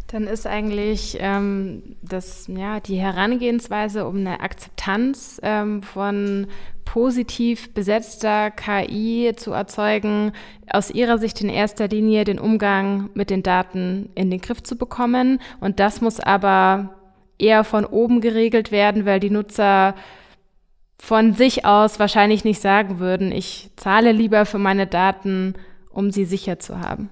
Dann 0.07 0.27
ist 0.27 0.47
eigentlich 0.47 1.19
ähm, 1.21 1.97
das, 2.03 2.49
ja, 2.49 2.81
die 2.81 2.97
Herangehensweise 2.97 4.07
um 4.07 4.17
eine 4.17 4.41
Akzeptanz 4.41 5.41
ähm, 5.45 5.83
von 5.83 6.49
positiv 6.85 7.73
besetzter 7.73 8.51
KI 8.51 9.33
zu 9.37 9.53
erzeugen, 9.53 10.33
aus 10.69 10.91
Ihrer 10.91 11.19
Sicht 11.19 11.41
in 11.41 11.49
erster 11.49 11.87
Linie 11.87 12.25
den 12.25 12.41
Umgang 12.41 13.11
mit 13.15 13.31
den 13.31 13.45
Daten 13.45 14.11
in 14.17 14.31
den 14.33 14.41
Griff 14.41 14.65
zu 14.65 14.77
bekommen. 14.77 15.41
Und 15.61 15.79
das 15.79 16.01
muss 16.01 16.19
aber 16.19 17.00
eher 17.41 17.65
von 17.65 17.85
oben 17.85 18.21
geregelt 18.21 18.73
werden, 18.73 19.07
weil 19.07 19.21
die 19.21 19.31
Nutzer 19.31 19.95
von 20.99 21.35
sich 21.35 21.65
aus 21.65 21.99
wahrscheinlich 21.99 22.45
nicht 22.45 22.61
sagen 22.61 22.99
würden, 22.99 23.33
ich 23.33 23.71
zahle 23.77 24.13
lieber 24.13 24.45
für 24.45 24.59
meine 24.59 24.87
Daten, 24.87 25.55
um 25.91 26.11
sie 26.11 26.25
sicher 26.25 26.59
zu 26.59 26.81
haben. 26.81 27.09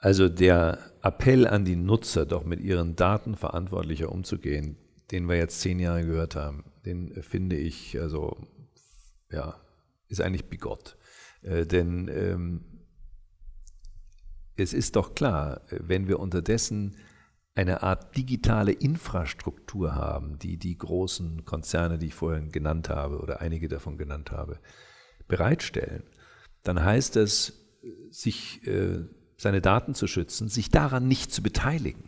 Also 0.00 0.28
der 0.28 0.78
Appell 1.02 1.46
an 1.46 1.64
die 1.64 1.76
Nutzer, 1.76 2.26
doch 2.26 2.44
mit 2.44 2.60
ihren 2.60 2.96
Daten 2.96 3.36
verantwortlicher 3.36 4.10
umzugehen, 4.10 4.76
den 5.10 5.28
wir 5.28 5.36
jetzt 5.36 5.60
zehn 5.60 5.78
Jahre 5.78 6.04
gehört 6.04 6.36
haben, 6.36 6.64
den 6.84 7.22
finde 7.22 7.56
ich, 7.56 7.98
also, 8.00 8.36
ja, 9.30 9.56
ist 10.08 10.20
eigentlich 10.20 10.48
bigott. 10.48 10.96
Äh, 11.42 11.66
denn 11.66 12.08
ähm, 12.08 12.64
es 14.56 14.72
ist 14.72 14.96
doch 14.96 15.14
klar, 15.14 15.62
wenn 15.70 16.08
wir 16.08 16.18
unterdessen 16.18 16.96
eine 17.60 17.82
Art 17.82 18.16
digitale 18.16 18.72
Infrastruktur 18.72 19.94
haben, 19.94 20.38
die 20.38 20.56
die 20.56 20.76
großen 20.76 21.44
Konzerne, 21.44 21.98
die 21.98 22.06
ich 22.06 22.14
vorhin 22.14 22.50
genannt 22.50 22.88
habe 22.88 23.18
oder 23.18 23.40
einige 23.40 23.68
davon 23.68 23.98
genannt 23.98 24.30
habe, 24.30 24.58
bereitstellen, 25.28 26.04
dann 26.62 26.82
heißt 26.82 27.16
das, 27.16 27.52
sich 28.10 28.66
äh, 28.66 29.04
seine 29.36 29.60
Daten 29.60 29.94
zu 29.94 30.06
schützen, 30.06 30.48
sich 30.48 30.70
daran 30.70 31.06
nicht 31.06 31.32
zu 31.32 31.42
beteiligen. 31.42 32.04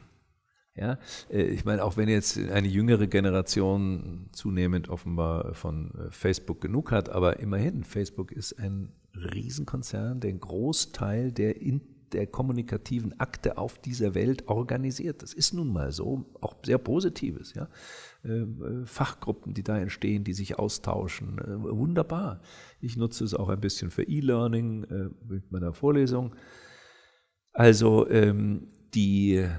Ja, 0.74 0.98
äh, 1.30 1.42
ich 1.42 1.64
meine, 1.64 1.84
auch 1.84 1.96
wenn 1.96 2.08
jetzt 2.08 2.38
eine 2.38 2.68
jüngere 2.68 3.06
Generation 3.06 4.30
zunehmend 4.32 4.88
offenbar 4.88 5.54
von 5.54 5.92
äh, 5.94 6.10
Facebook 6.10 6.60
genug 6.60 6.90
hat, 6.92 7.10
aber 7.10 7.40
immerhin, 7.40 7.84
Facebook 7.84 8.32
ist 8.32 8.58
ein 8.58 8.92
Riesenkonzern, 9.14 10.20
der 10.20 10.30
einen 10.30 10.40
Großteil 10.40 11.32
der, 11.32 11.60
in, 11.60 11.82
der 12.12 12.26
kommunikativen 12.26 13.18
Akte 13.20 13.58
auf 13.58 13.78
dieser 13.78 14.14
Welt 14.14 14.48
organisiert. 14.48 15.22
Das 15.22 15.32
ist 15.32 15.54
nun 15.54 15.72
mal 15.72 15.92
so, 15.92 16.24
auch 16.40 16.56
sehr 16.64 16.78
Positives. 16.78 17.54
Ja? 17.54 17.68
Äh, 18.24 18.46
Fachgruppen, 18.86 19.54
die 19.54 19.62
da 19.62 19.78
entstehen, 19.78 20.24
die 20.24 20.34
sich 20.34 20.58
austauschen, 20.58 21.40
wunderbar. 21.62 22.40
Ich 22.80 22.96
nutze 22.96 23.24
es 23.24 23.34
auch 23.34 23.48
ein 23.48 23.60
bisschen 23.60 23.90
für 23.90 24.02
E-Learning 24.02 25.12
mit 25.28 25.50
meiner 25.50 25.72
Vorlesung. 25.72 26.34
Also 27.52 28.08
ähm, 28.08 28.68
die 28.94 29.36
äh, 29.36 29.50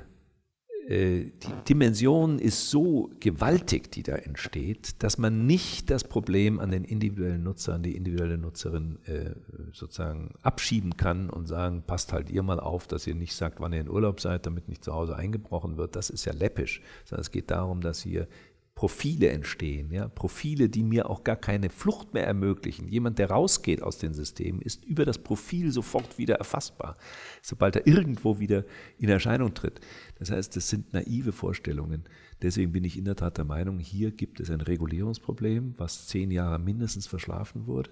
die 0.90 1.32
Dimension 1.70 2.40
ist 2.40 2.70
so 2.70 3.10
gewaltig, 3.20 3.92
die 3.92 4.04
da 4.04 4.16
entsteht, 4.16 5.02
dass 5.02 5.18
man 5.18 5.46
nicht 5.46 5.90
das 5.90 6.04
Problem 6.04 6.60
an 6.60 6.72
den 6.72 6.84
individuellen 6.84 7.44
Nutzer, 7.44 7.76
an 7.76 7.84
die 7.84 7.96
individuelle 7.96 8.38
Nutzerin 8.38 9.00
äh, 9.06 9.32
sozusagen 9.72 10.34
abschieben 10.42 10.98
kann 10.98 11.30
und 11.30 11.48
sagen, 11.48 11.84
passt 11.88 12.12
halt 12.12 12.30
ihr 12.30 12.44
mal 12.44 12.60
auf, 12.60 12.86
dass 12.88 13.08
ihr 13.08 13.16
nicht 13.16 13.34
sagt, 13.34 13.62
wann 13.62 13.72
ihr 13.72 13.82
in 13.82 13.90
Urlaub 13.90 14.20
seid, 14.20 14.46
damit 14.46 14.68
nicht 14.68 14.84
zu 14.84 14.94
Hause 14.94 15.16
eingebrochen 15.16 15.78
wird. 15.78 15.96
Das 15.96 16.10
ist 16.10 16.26
ja 16.26 16.34
läppisch, 16.34 16.82
sondern 17.06 17.22
es 17.22 17.32
geht 17.32 17.50
darum, 17.50 17.80
dass 17.80 18.02
hier 18.02 18.28
Profile 18.76 19.30
entstehen, 19.30 19.92
ja, 19.92 20.08
Profile, 20.08 20.68
die 20.68 20.84
mir 20.84 21.10
auch 21.10 21.24
gar 21.24 21.36
keine 21.36 21.70
Flucht 21.70 22.14
mehr 22.14 22.26
ermöglichen. 22.26 22.88
Jemand, 22.88 23.20
der 23.20 23.30
rausgeht 23.30 23.84
aus 23.84 24.00
den 24.00 24.14
Systemen, 24.14 24.62
ist 24.62 24.84
über 24.84 25.06
das 25.06 25.20
Profil 25.20 25.72
sofort 25.72 26.18
wieder 26.18 26.36
erfassbar, 26.36 26.98
sobald 27.42 27.76
er 27.76 27.88
irgendwo 27.88 28.40
wieder 28.40 28.66
in 28.98 29.10
Erscheinung 29.10 29.54
tritt. 29.54 29.80
Das 30.18 30.32
heißt, 30.32 30.56
das 30.56 30.70
sind 30.70 30.92
naive 30.92 31.32
Vorstellungen. 31.32 32.04
Deswegen 32.42 32.72
bin 32.72 32.84
ich 32.84 32.98
in 32.98 33.06
der 33.06 33.16
Tat 33.16 33.38
der 33.38 33.46
Meinung, 33.46 33.78
hier 33.78 34.12
gibt 34.12 34.40
es 34.40 34.50
ein 34.50 34.62
Regulierungsproblem, 34.62 35.76
was 35.78 36.08
zehn 36.08 36.32
Jahre 36.32 36.58
mindestens 36.60 37.06
verschlafen 37.06 37.68
wurde 37.68 37.92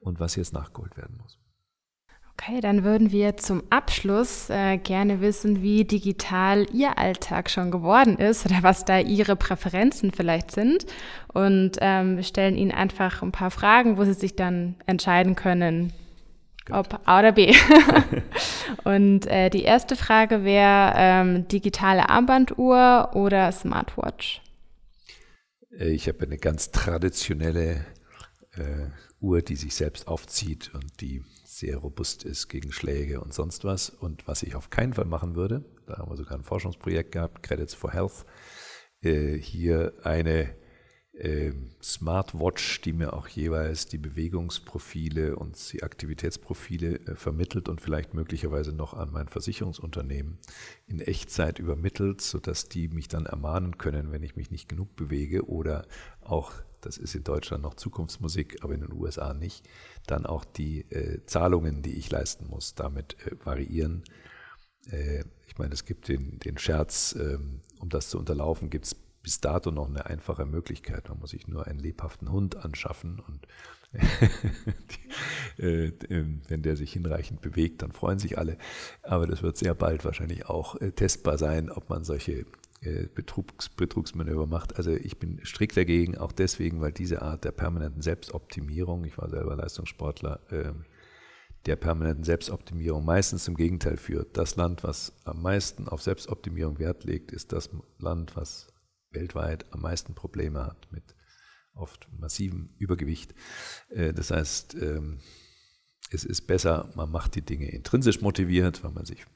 und 0.00 0.18
was 0.18 0.34
jetzt 0.34 0.52
nachgeholt 0.52 0.96
werden 0.96 1.16
muss. 1.22 1.38
Okay, 2.40 2.60
dann 2.60 2.84
würden 2.84 3.10
wir 3.10 3.36
zum 3.36 3.64
Abschluss 3.68 4.48
äh, 4.48 4.78
gerne 4.78 5.20
wissen, 5.20 5.60
wie 5.60 5.84
digital 5.84 6.66
Ihr 6.72 6.96
Alltag 6.96 7.50
schon 7.50 7.72
geworden 7.72 8.16
ist 8.16 8.46
oder 8.46 8.62
was 8.62 8.84
da 8.84 9.00
Ihre 9.00 9.34
Präferenzen 9.34 10.12
vielleicht 10.12 10.52
sind 10.52 10.86
und 11.34 11.72
ähm, 11.80 12.22
stellen 12.22 12.56
Ihnen 12.56 12.70
einfach 12.70 13.22
ein 13.22 13.32
paar 13.32 13.50
Fragen, 13.50 13.98
wo 13.98 14.04
Sie 14.04 14.12
sich 14.12 14.36
dann 14.36 14.76
entscheiden 14.86 15.34
können, 15.34 15.92
ob 16.70 17.00
A 17.06 17.18
oder 17.18 17.32
B. 17.32 17.52
und 18.84 19.26
äh, 19.26 19.50
die 19.50 19.62
erste 19.62 19.96
Frage 19.96 20.44
wäre 20.44 20.92
ähm, 20.94 21.48
digitale 21.48 22.08
Armbanduhr 22.08 23.10
oder 23.14 23.50
Smartwatch? 23.50 24.42
Äh, 25.76 25.90
ich 25.90 26.06
habe 26.06 26.22
eine 26.22 26.38
ganz 26.38 26.70
traditionelle 26.70 27.84
äh, 28.56 28.86
Uhr, 29.20 29.42
die 29.42 29.56
sich 29.56 29.74
selbst 29.74 30.06
aufzieht 30.06 30.70
und 30.72 31.00
die 31.00 31.24
sehr 31.58 31.78
robust 31.78 32.24
ist 32.24 32.48
gegen 32.48 32.72
Schläge 32.72 33.20
und 33.20 33.34
sonst 33.34 33.64
was. 33.64 33.90
Und 33.90 34.26
was 34.28 34.42
ich 34.42 34.54
auf 34.54 34.70
keinen 34.70 34.94
Fall 34.94 35.06
machen 35.06 35.34
würde, 35.34 35.64
da 35.86 35.98
haben 35.98 36.10
wir 36.10 36.16
sogar 36.16 36.38
ein 36.38 36.44
Forschungsprojekt 36.44 37.12
gehabt, 37.12 37.42
Credits 37.42 37.74
for 37.74 37.92
Health, 37.92 38.24
äh, 39.02 39.36
hier 39.36 39.92
eine 40.02 40.54
äh, 41.18 41.52
Smartwatch, 41.82 42.80
die 42.82 42.92
mir 42.92 43.12
auch 43.12 43.26
jeweils 43.26 43.86
die 43.86 43.98
Bewegungsprofile 43.98 45.36
und 45.36 45.72
die 45.72 45.82
Aktivitätsprofile 45.82 47.00
äh, 47.00 47.14
vermittelt 47.16 47.68
und 47.68 47.80
vielleicht 47.80 48.14
möglicherweise 48.14 48.72
noch 48.72 48.94
an 48.94 49.10
mein 49.10 49.26
Versicherungsunternehmen 49.26 50.38
in 50.86 51.00
Echtzeit 51.00 51.58
übermittelt, 51.58 52.20
sodass 52.20 52.68
die 52.68 52.88
mich 52.88 53.08
dann 53.08 53.26
ermahnen 53.26 53.78
können, 53.78 54.12
wenn 54.12 54.22
ich 54.22 54.36
mich 54.36 54.50
nicht 54.50 54.68
genug 54.68 54.94
bewege 54.94 55.48
oder 55.48 55.86
auch 56.20 56.52
das 56.80 56.98
ist 56.98 57.14
in 57.14 57.24
Deutschland 57.24 57.62
noch 57.62 57.74
Zukunftsmusik, 57.74 58.62
aber 58.62 58.74
in 58.74 58.80
den 58.80 58.92
USA 58.92 59.34
nicht, 59.34 59.68
dann 60.06 60.26
auch 60.26 60.44
die 60.44 60.80
äh, 60.90 61.24
Zahlungen, 61.26 61.82
die 61.82 61.94
ich 61.94 62.10
leisten 62.10 62.46
muss, 62.46 62.74
damit 62.74 63.16
äh, 63.26 63.36
variieren. 63.44 64.04
Äh, 64.90 65.24
ich 65.46 65.58
meine, 65.58 65.74
es 65.74 65.84
gibt 65.84 66.08
den, 66.08 66.38
den 66.38 66.58
Scherz, 66.58 67.16
ähm, 67.18 67.60
um 67.80 67.88
das 67.88 68.10
zu 68.10 68.18
unterlaufen, 68.18 68.70
gibt 68.70 68.86
es 68.86 68.94
bis 69.22 69.40
dato 69.40 69.70
noch 69.70 69.88
eine 69.88 70.06
einfache 70.06 70.46
Möglichkeit. 70.46 71.08
Man 71.08 71.18
muss 71.18 71.30
sich 71.30 71.48
nur 71.48 71.66
einen 71.66 71.78
lebhaften 71.78 72.30
Hund 72.30 72.56
anschaffen 72.56 73.20
und 73.20 73.46
die, 75.58 75.62
äh, 75.62 75.92
ähm, 76.10 76.42
wenn 76.48 76.62
der 76.62 76.76
sich 76.76 76.92
hinreichend 76.92 77.40
bewegt, 77.40 77.82
dann 77.82 77.92
freuen 77.92 78.18
sich 78.18 78.38
alle. 78.38 78.58
Aber 79.02 79.26
das 79.26 79.42
wird 79.42 79.56
sehr 79.56 79.74
bald 79.74 80.04
wahrscheinlich 80.04 80.46
auch 80.46 80.76
äh, 80.76 80.92
testbar 80.92 81.38
sein, 81.38 81.70
ob 81.70 81.88
man 81.88 82.04
solche 82.04 82.44
Betrugs, 82.80 83.68
Betrugsmanöver 83.70 84.46
macht. 84.46 84.76
Also 84.76 84.92
ich 84.92 85.18
bin 85.18 85.44
strikt 85.44 85.76
dagegen, 85.76 86.16
auch 86.16 86.32
deswegen, 86.32 86.80
weil 86.80 86.92
diese 86.92 87.22
Art 87.22 87.44
der 87.44 87.50
permanenten 87.50 88.02
Selbstoptimierung, 88.02 89.04
ich 89.04 89.18
war 89.18 89.28
selber 89.28 89.56
Leistungssportler, 89.56 90.40
äh, 90.50 90.72
der 91.66 91.74
permanenten 91.74 92.22
Selbstoptimierung 92.22 93.04
meistens 93.04 93.48
im 93.48 93.56
Gegenteil 93.56 93.96
führt. 93.96 94.36
Das 94.36 94.54
Land, 94.54 94.84
was 94.84 95.12
am 95.24 95.42
meisten 95.42 95.88
auf 95.88 96.02
Selbstoptimierung 96.02 96.78
Wert 96.78 97.02
legt, 97.02 97.32
ist 97.32 97.52
das 97.52 97.68
Land, 97.98 98.36
was 98.36 98.68
weltweit 99.10 99.66
am 99.72 99.80
meisten 99.80 100.14
Probleme 100.14 100.64
hat 100.64 100.86
mit 100.92 101.16
oft 101.74 102.08
massivem 102.16 102.70
Übergewicht. 102.78 103.34
Äh, 103.88 104.12
das 104.12 104.30
heißt, 104.30 104.74
ähm, 104.74 105.18
es 106.10 106.24
ist 106.24 106.42
besser, 106.42 106.90
man 106.94 107.10
macht 107.10 107.34
die 107.34 107.42
Dinge 107.42 107.68
intrinsisch 107.70 108.20
motiviert, 108.20 108.84
weil 108.84 108.92
man 108.92 109.04
sich 109.04 109.26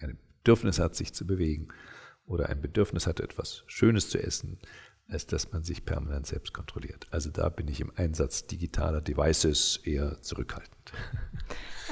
ein 0.00 0.18
Bedürfnis 0.42 0.78
hat, 0.78 0.94
sich 0.94 1.14
zu 1.14 1.26
bewegen 1.26 1.68
oder 2.26 2.48
ein 2.48 2.60
Bedürfnis 2.60 3.06
hat, 3.06 3.20
etwas 3.20 3.64
Schönes 3.66 4.08
zu 4.08 4.22
essen, 4.22 4.58
als 5.08 5.26
dass 5.26 5.52
man 5.52 5.62
sich 5.62 5.84
permanent 5.84 6.26
selbst 6.26 6.54
kontrolliert. 6.54 7.06
Also 7.10 7.30
da 7.30 7.48
bin 7.48 7.68
ich 7.68 7.80
im 7.80 7.92
Einsatz 7.96 8.46
digitaler 8.46 9.00
Devices 9.00 9.80
eher 9.84 10.20
zurückhaltend. 10.22 10.92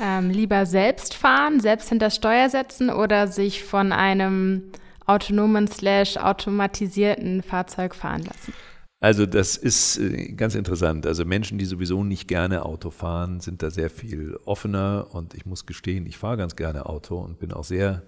Ähm, 0.03 0.31
lieber 0.31 0.65
selbst 0.65 1.13
fahren, 1.13 1.61
selbst 1.61 1.91
hinter 1.91 2.09
Steuer 2.09 2.49
setzen 2.49 2.89
oder 2.89 3.29
sich 3.29 3.63
von 3.63 3.93
einem 3.93 4.73
autonomen 5.07 5.69
slash 5.69 6.17
automatisierten 6.17 7.43
Fahrzeug 7.43 7.95
fahren 7.95 8.23
lassen? 8.25 8.55
Also 9.01 9.27
das 9.27 9.57
ist 9.57 9.99
äh, 9.99 10.33
ganz 10.33 10.55
interessant. 10.55 11.07
Also 11.07 11.25
Menschen, 11.25 11.59
die 11.59 11.65
sowieso 11.65 12.05
nicht 12.05 12.29
gerne 12.29 12.65
Auto 12.65 12.91
fahren, 12.91 13.41
sind 13.41 13.63
da 13.63 13.71
sehr 13.71 13.91
viel 13.91 14.39
offener 14.45 15.09
und 15.11 15.35
ich 15.35 15.45
muss 15.45 15.67
gestehen, 15.67 16.07
ich 16.07 16.17
fahre 16.17 16.37
ganz 16.37 16.57
gerne 16.57 16.87
Auto 16.87 17.19
und 17.19 17.39
bin 17.39 17.53
auch 17.53 17.65
sehr 17.65 18.03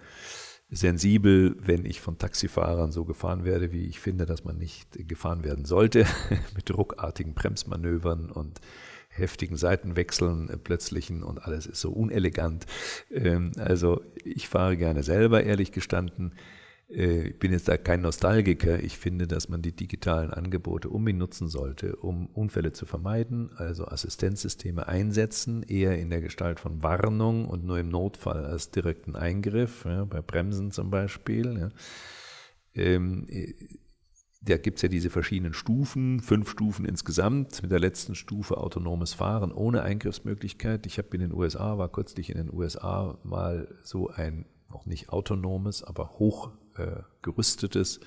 sensibel, 0.74 1.56
wenn 1.60 1.84
ich 1.84 2.00
von 2.00 2.18
Taxifahrern 2.18 2.92
so 2.92 3.04
gefahren 3.04 3.44
werde, 3.44 3.72
wie 3.72 3.86
ich 3.86 4.00
finde, 4.00 4.26
dass 4.26 4.44
man 4.44 4.58
nicht 4.58 4.88
gefahren 5.08 5.44
werden 5.44 5.64
sollte, 5.64 6.06
mit 6.56 6.76
ruckartigen 6.76 7.34
Bremsmanövern 7.34 8.30
und 8.30 8.60
heftigen 9.08 9.56
Seitenwechseln 9.56 10.48
äh, 10.50 10.56
plötzlichen 10.56 11.22
und 11.22 11.44
alles 11.44 11.66
ist 11.66 11.80
so 11.80 11.92
unelegant. 11.92 12.66
Ähm, 13.12 13.52
also 13.56 14.02
ich 14.24 14.48
fahre 14.48 14.76
gerne 14.76 15.02
selber, 15.02 15.44
ehrlich 15.44 15.72
gestanden. 15.72 16.34
Äh, 16.88 17.28
ich 17.28 17.38
bin 17.38 17.52
jetzt 17.52 17.68
da 17.68 17.76
kein 17.76 18.02
Nostalgiker. 18.02 18.82
Ich 18.82 18.98
finde, 18.98 19.26
dass 19.26 19.48
man 19.48 19.62
die 19.62 19.72
digitalen 19.72 20.30
Angebote 20.30 20.88
unbedingt 20.88 21.20
nutzen 21.20 21.48
sollte, 21.48 21.96
um 21.96 22.26
Unfälle 22.26 22.72
zu 22.72 22.86
vermeiden, 22.86 23.50
also 23.56 23.86
Assistenzsysteme 23.86 24.88
einsetzen, 24.88 25.62
eher 25.62 25.98
in 25.98 26.10
der 26.10 26.20
Gestalt 26.20 26.60
von 26.60 26.82
Warnung 26.82 27.46
und 27.46 27.64
nur 27.64 27.78
im 27.78 27.88
Notfall 27.88 28.44
als 28.44 28.70
direkten 28.70 29.16
Eingriff, 29.16 29.84
ja, 29.84 30.04
bei 30.04 30.20
Bremsen 30.20 30.70
zum 30.70 30.90
Beispiel. 30.90 31.58
Ja. 31.58 31.68
Ähm, 32.74 33.26
äh, 33.28 33.54
da 34.46 34.58
gibt 34.58 34.76
es 34.76 34.82
ja 34.82 34.90
diese 34.90 35.08
verschiedenen 35.08 35.54
Stufen, 35.54 36.20
fünf 36.20 36.50
Stufen 36.50 36.84
insgesamt, 36.84 37.62
mit 37.62 37.72
der 37.72 37.78
letzten 37.78 38.14
Stufe 38.14 38.58
autonomes 38.58 39.14
Fahren 39.14 39.52
ohne 39.52 39.82
Eingriffsmöglichkeit. 39.82 40.84
Ich 40.84 40.98
habe 40.98 41.08
in 41.14 41.20
den 41.20 41.32
USA, 41.32 41.78
war 41.78 41.90
kürzlich 41.90 42.28
in 42.28 42.36
den 42.36 42.52
USA 42.52 43.18
mal 43.24 43.74
so 43.82 44.10
ein 44.10 44.44
noch 44.68 44.84
nicht 44.84 45.08
autonomes, 45.08 45.82
aber 45.82 46.18
hoch 46.18 46.50
äh, 46.76 47.02
gerüstetes 47.22 48.00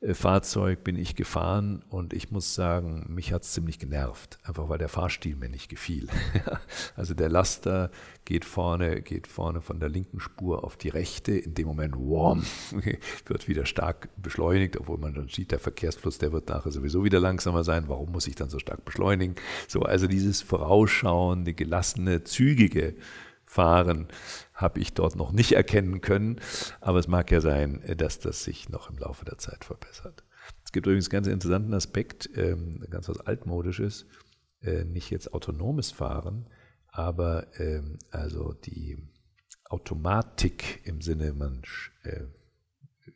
äh, 0.00 0.14
Fahrzeug 0.14 0.84
bin 0.84 0.96
ich 0.96 1.16
gefahren 1.16 1.82
und 1.88 2.12
ich 2.12 2.30
muss 2.30 2.54
sagen, 2.54 3.06
mich 3.08 3.32
hat 3.32 3.42
es 3.42 3.52
ziemlich 3.52 3.78
genervt, 3.78 4.38
einfach 4.44 4.68
weil 4.68 4.78
der 4.78 4.88
Fahrstil 4.88 5.36
mir 5.36 5.48
nicht 5.48 5.68
gefiel. 5.68 6.08
also 6.96 7.14
der 7.14 7.30
Laster 7.30 7.90
geht 8.24 8.44
vorne, 8.44 9.00
geht 9.00 9.26
vorne 9.26 9.62
von 9.62 9.80
der 9.80 9.88
linken 9.88 10.20
Spur 10.20 10.64
auf 10.64 10.76
die 10.76 10.90
rechte, 10.90 11.32
in 11.32 11.54
dem 11.54 11.66
Moment 11.66 11.96
whom, 11.96 12.44
wird 13.26 13.48
wieder 13.48 13.64
stark 13.64 14.08
beschleunigt, 14.20 14.76
obwohl 14.76 14.98
man 14.98 15.14
dann 15.14 15.28
sieht, 15.28 15.50
der 15.50 15.60
Verkehrsfluss, 15.60 16.18
der 16.18 16.32
wird 16.32 16.48
nachher 16.48 16.72
sowieso 16.72 17.04
wieder 17.04 17.20
langsamer 17.20 17.64
sein. 17.64 17.88
Warum 17.88 18.12
muss 18.12 18.26
ich 18.26 18.34
dann 18.34 18.50
so 18.50 18.58
stark 18.58 18.84
beschleunigen? 18.84 19.36
So, 19.66 19.80
also 19.80 20.06
dieses 20.06 20.42
vorausschauende, 20.42 21.54
gelassene, 21.54 22.24
zügige 22.24 22.96
Fahren 23.46 24.08
habe 24.56 24.80
ich 24.80 24.94
dort 24.94 25.14
noch 25.14 25.32
nicht 25.32 25.52
erkennen 25.52 26.00
können. 26.00 26.40
Aber 26.80 26.98
es 26.98 27.06
mag 27.06 27.30
ja 27.30 27.40
sein, 27.40 27.82
dass 27.96 28.18
das 28.18 28.42
sich 28.42 28.68
noch 28.68 28.90
im 28.90 28.98
Laufe 28.98 29.24
der 29.24 29.38
Zeit 29.38 29.64
verbessert. 29.64 30.24
Es 30.64 30.72
gibt 30.72 30.86
übrigens 30.86 31.06
einen 31.06 31.12
ganz 31.12 31.26
interessanten 31.28 31.74
Aspekt, 31.74 32.30
ähm, 32.36 32.84
ganz 32.90 33.08
was 33.08 33.20
Altmodisches, 33.20 34.06
äh, 34.62 34.84
nicht 34.84 35.10
jetzt 35.10 35.32
autonomes 35.32 35.90
Fahren, 35.90 36.48
aber 36.88 37.46
ähm, 37.60 37.98
also 38.10 38.52
die 38.52 38.96
Automatik 39.64 40.80
im 40.84 41.00
Sinne, 41.00 41.32
man 41.32 41.62
äh, 42.04 42.24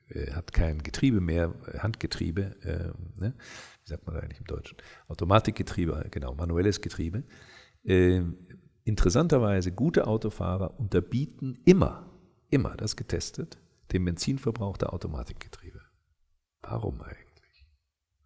äh, 0.08 0.32
hat 0.32 0.52
kein 0.52 0.82
Getriebe 0.82 1.20
mehr, 1.20 1.54
Handgetriebe, 1.78 2.56
ne? 3.16 3.34
wie 3.84 3.88
sagt 3.88 4.06
man 4.06 4.16
eigentlich 4.16 4.40
im 4.40 4.46
Deutschen? 4.46 4.76
Automatikgetriebe, 5.08 6.08
genau, 6.10 6.34
manuelles 6.34 6.80
Getriebe. 6.80 7.24
Interessanterweise, 8.84 9.72
gute 9.72 10.06
Autofahrer 10.06 10.78
unterbieten 10.78 11.58
immer, 11.64 12.10
immer, 12.50 12.76
das 12.76 12.96
getestet, 12.96 13.58
den 13.92 14.04
Benzinverbrauch 14.04 14.76
der 14.76 14.92
Automatikgetriebe. 14.92 15.80
Warum 16.62 17.00
eigentlich? 17.02 17.30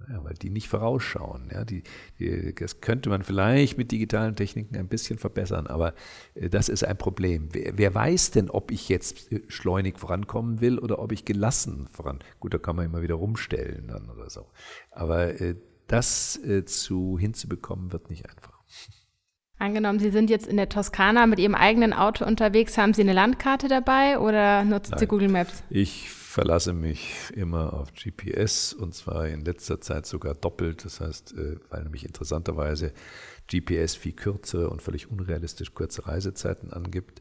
Ja, 0.08 0.22
weil 0.22 0.34
die 0.34 0.50
nicht 0.50 0.68
vorausschauen. 0.68 1.48
Ja, 1.52 1.64
die, 1.64 1.82
die, 2.18 2.54
das 2.54 2.80
könnte 2.80 3.08
man 3.08 3.22
vielleicht 3.22 3.78
mit 3.78 3.90
digitalen 3.90 4.36
Techniken 4.36 4.76
ein 4.76 4.88
bisschen 4.88 5.18
verbessern, 5.18 5.66
aber 5.66 5.94
äh, 6.34 6.50
das 6.50 6.68
ist 6.68 6.84
ein 6.84 6.98
Problem. 6.98 7.48
Wer, 7.52 7.78
wer, 7.78 7.94
weiß 7.94 8.32
denn, 8.32 8.50
ob 8.50 8.70
ich 8.70 8.88
jetzt 8.88 9.32
äh, 9.32 9.42
schleunig 9.48 9.98
vorankommen 9.98 10.60
will 10.60 10.78
oder 10.78 10.98
ob 10.98 11.12
ich 11.12 11.24
gelassen 11.24 11.88
voran? 11.88 12.18
Gut, 12.40 12.52
da 12.52 12.58
kann 12.58 12.76
man 12.76 12.86
immer 12.86 13.02
wieder 13.02 13.14
rumstellen 13.14 13.88
dann 13.88 14.10
oder 14.10 14.28
so. 14.28 14.46
Aber 14.90 15.40
äh, 15.40 15.56
das 15.86 16.40
zu 16.64 17.18
hinzubekommen, 17.18 17.92
wird 17.92 18.08
nicht 18.08 18.28
einfach. 18.28 18.62
Angenommen, 19.58 19.98
Sie 19.98 20.10
sind 20.10 20.30
jetzt 20.30 20.46
in 20.46 20.56
der 20.56 20.68
Toskana 20.68 21.26
mit 21.26 21.38
Ihrem 21.38 21.54
eigenen 21.54 21.92
Auto 21.92 22.24
unterwegs, 22.24 22.76
haben 22.76 22.92
Sie 22.92 23.02
eine 23.02 23.12
Landkarte 23.12 23.68
dabei 23.68 24.18
oder 24.18 24.64
nutzen 24.64 24.90
Nein. 24.92 24.98
Sie 24.98 25.06
Google 25.06 25.28
Maps? 25.28 25.62
Ich 25.70 26.10
verlasse 26.10 26.72
mich 26.72 27.14
immer 27.34 27.72
auf 27.72 27.92
GPS 27.94 28.72
und 28.72 28.92
zwar 28.92 29.28
in 29.28 29.44
letzter 29.44 29.80
Zeit 29.80 30.04
sogar 30.04 30.34
doppelt. 30.34 30.84
Das 30.84 31.00
heißt, 31.00 31.32
äh, 31.38 31.56
weil 31.70 31.84
nämlich 31.84 32.04
interessanterweise 32.04 32.92
GPS 33.50 33.94
viel 33.94 34.12
kürzere 34.12 34.70
und 34.70 34.82
völlig 34.82 35.10
unrealistisch 35.10 35.74
kurze 35.74 36.06
Reisezeiten 36.06 36.72
angibt. 36.72 37.20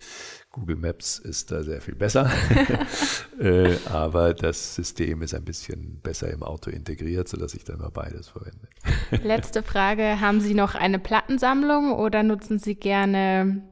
Google 0.51 0.75
Maps 0.75 1.19
ist 1.19 1.51
da 1.51 1.63
sehr 1.63 1.81
viel 1.81 1.95
besser, 1.95 2.31
äh, 3.39 3.75
aber 3.85 4.33
das 4.33 4.75
System 4.75 5.21
ist 5.21 5.33
ein 5.33 5.43
bisschen 5.43 5.99
besser 6.01 6.29
im 6.31 6.43
Auto 6.43 6.69
integriert, 6.69 7.27
sodass 7.27 7.53
ich 7.53 7.63
dann 7.63 7.79
mal 7.79 7.89
beides 7.89 8.29
verwende. 8.29 8.67
Letzte 9.27 9.63
Frage, 9.63 10.19
haben 10.19 10.41
Sie 10.41 10.53
noch 10.53 10.75
eine 10.75 10.99
Plattensammlung 10.99 11.93
oder 11.93 12.23
nutzen 12.23 12.59
Sie 12.59 12.75
gerne 12.75 13.63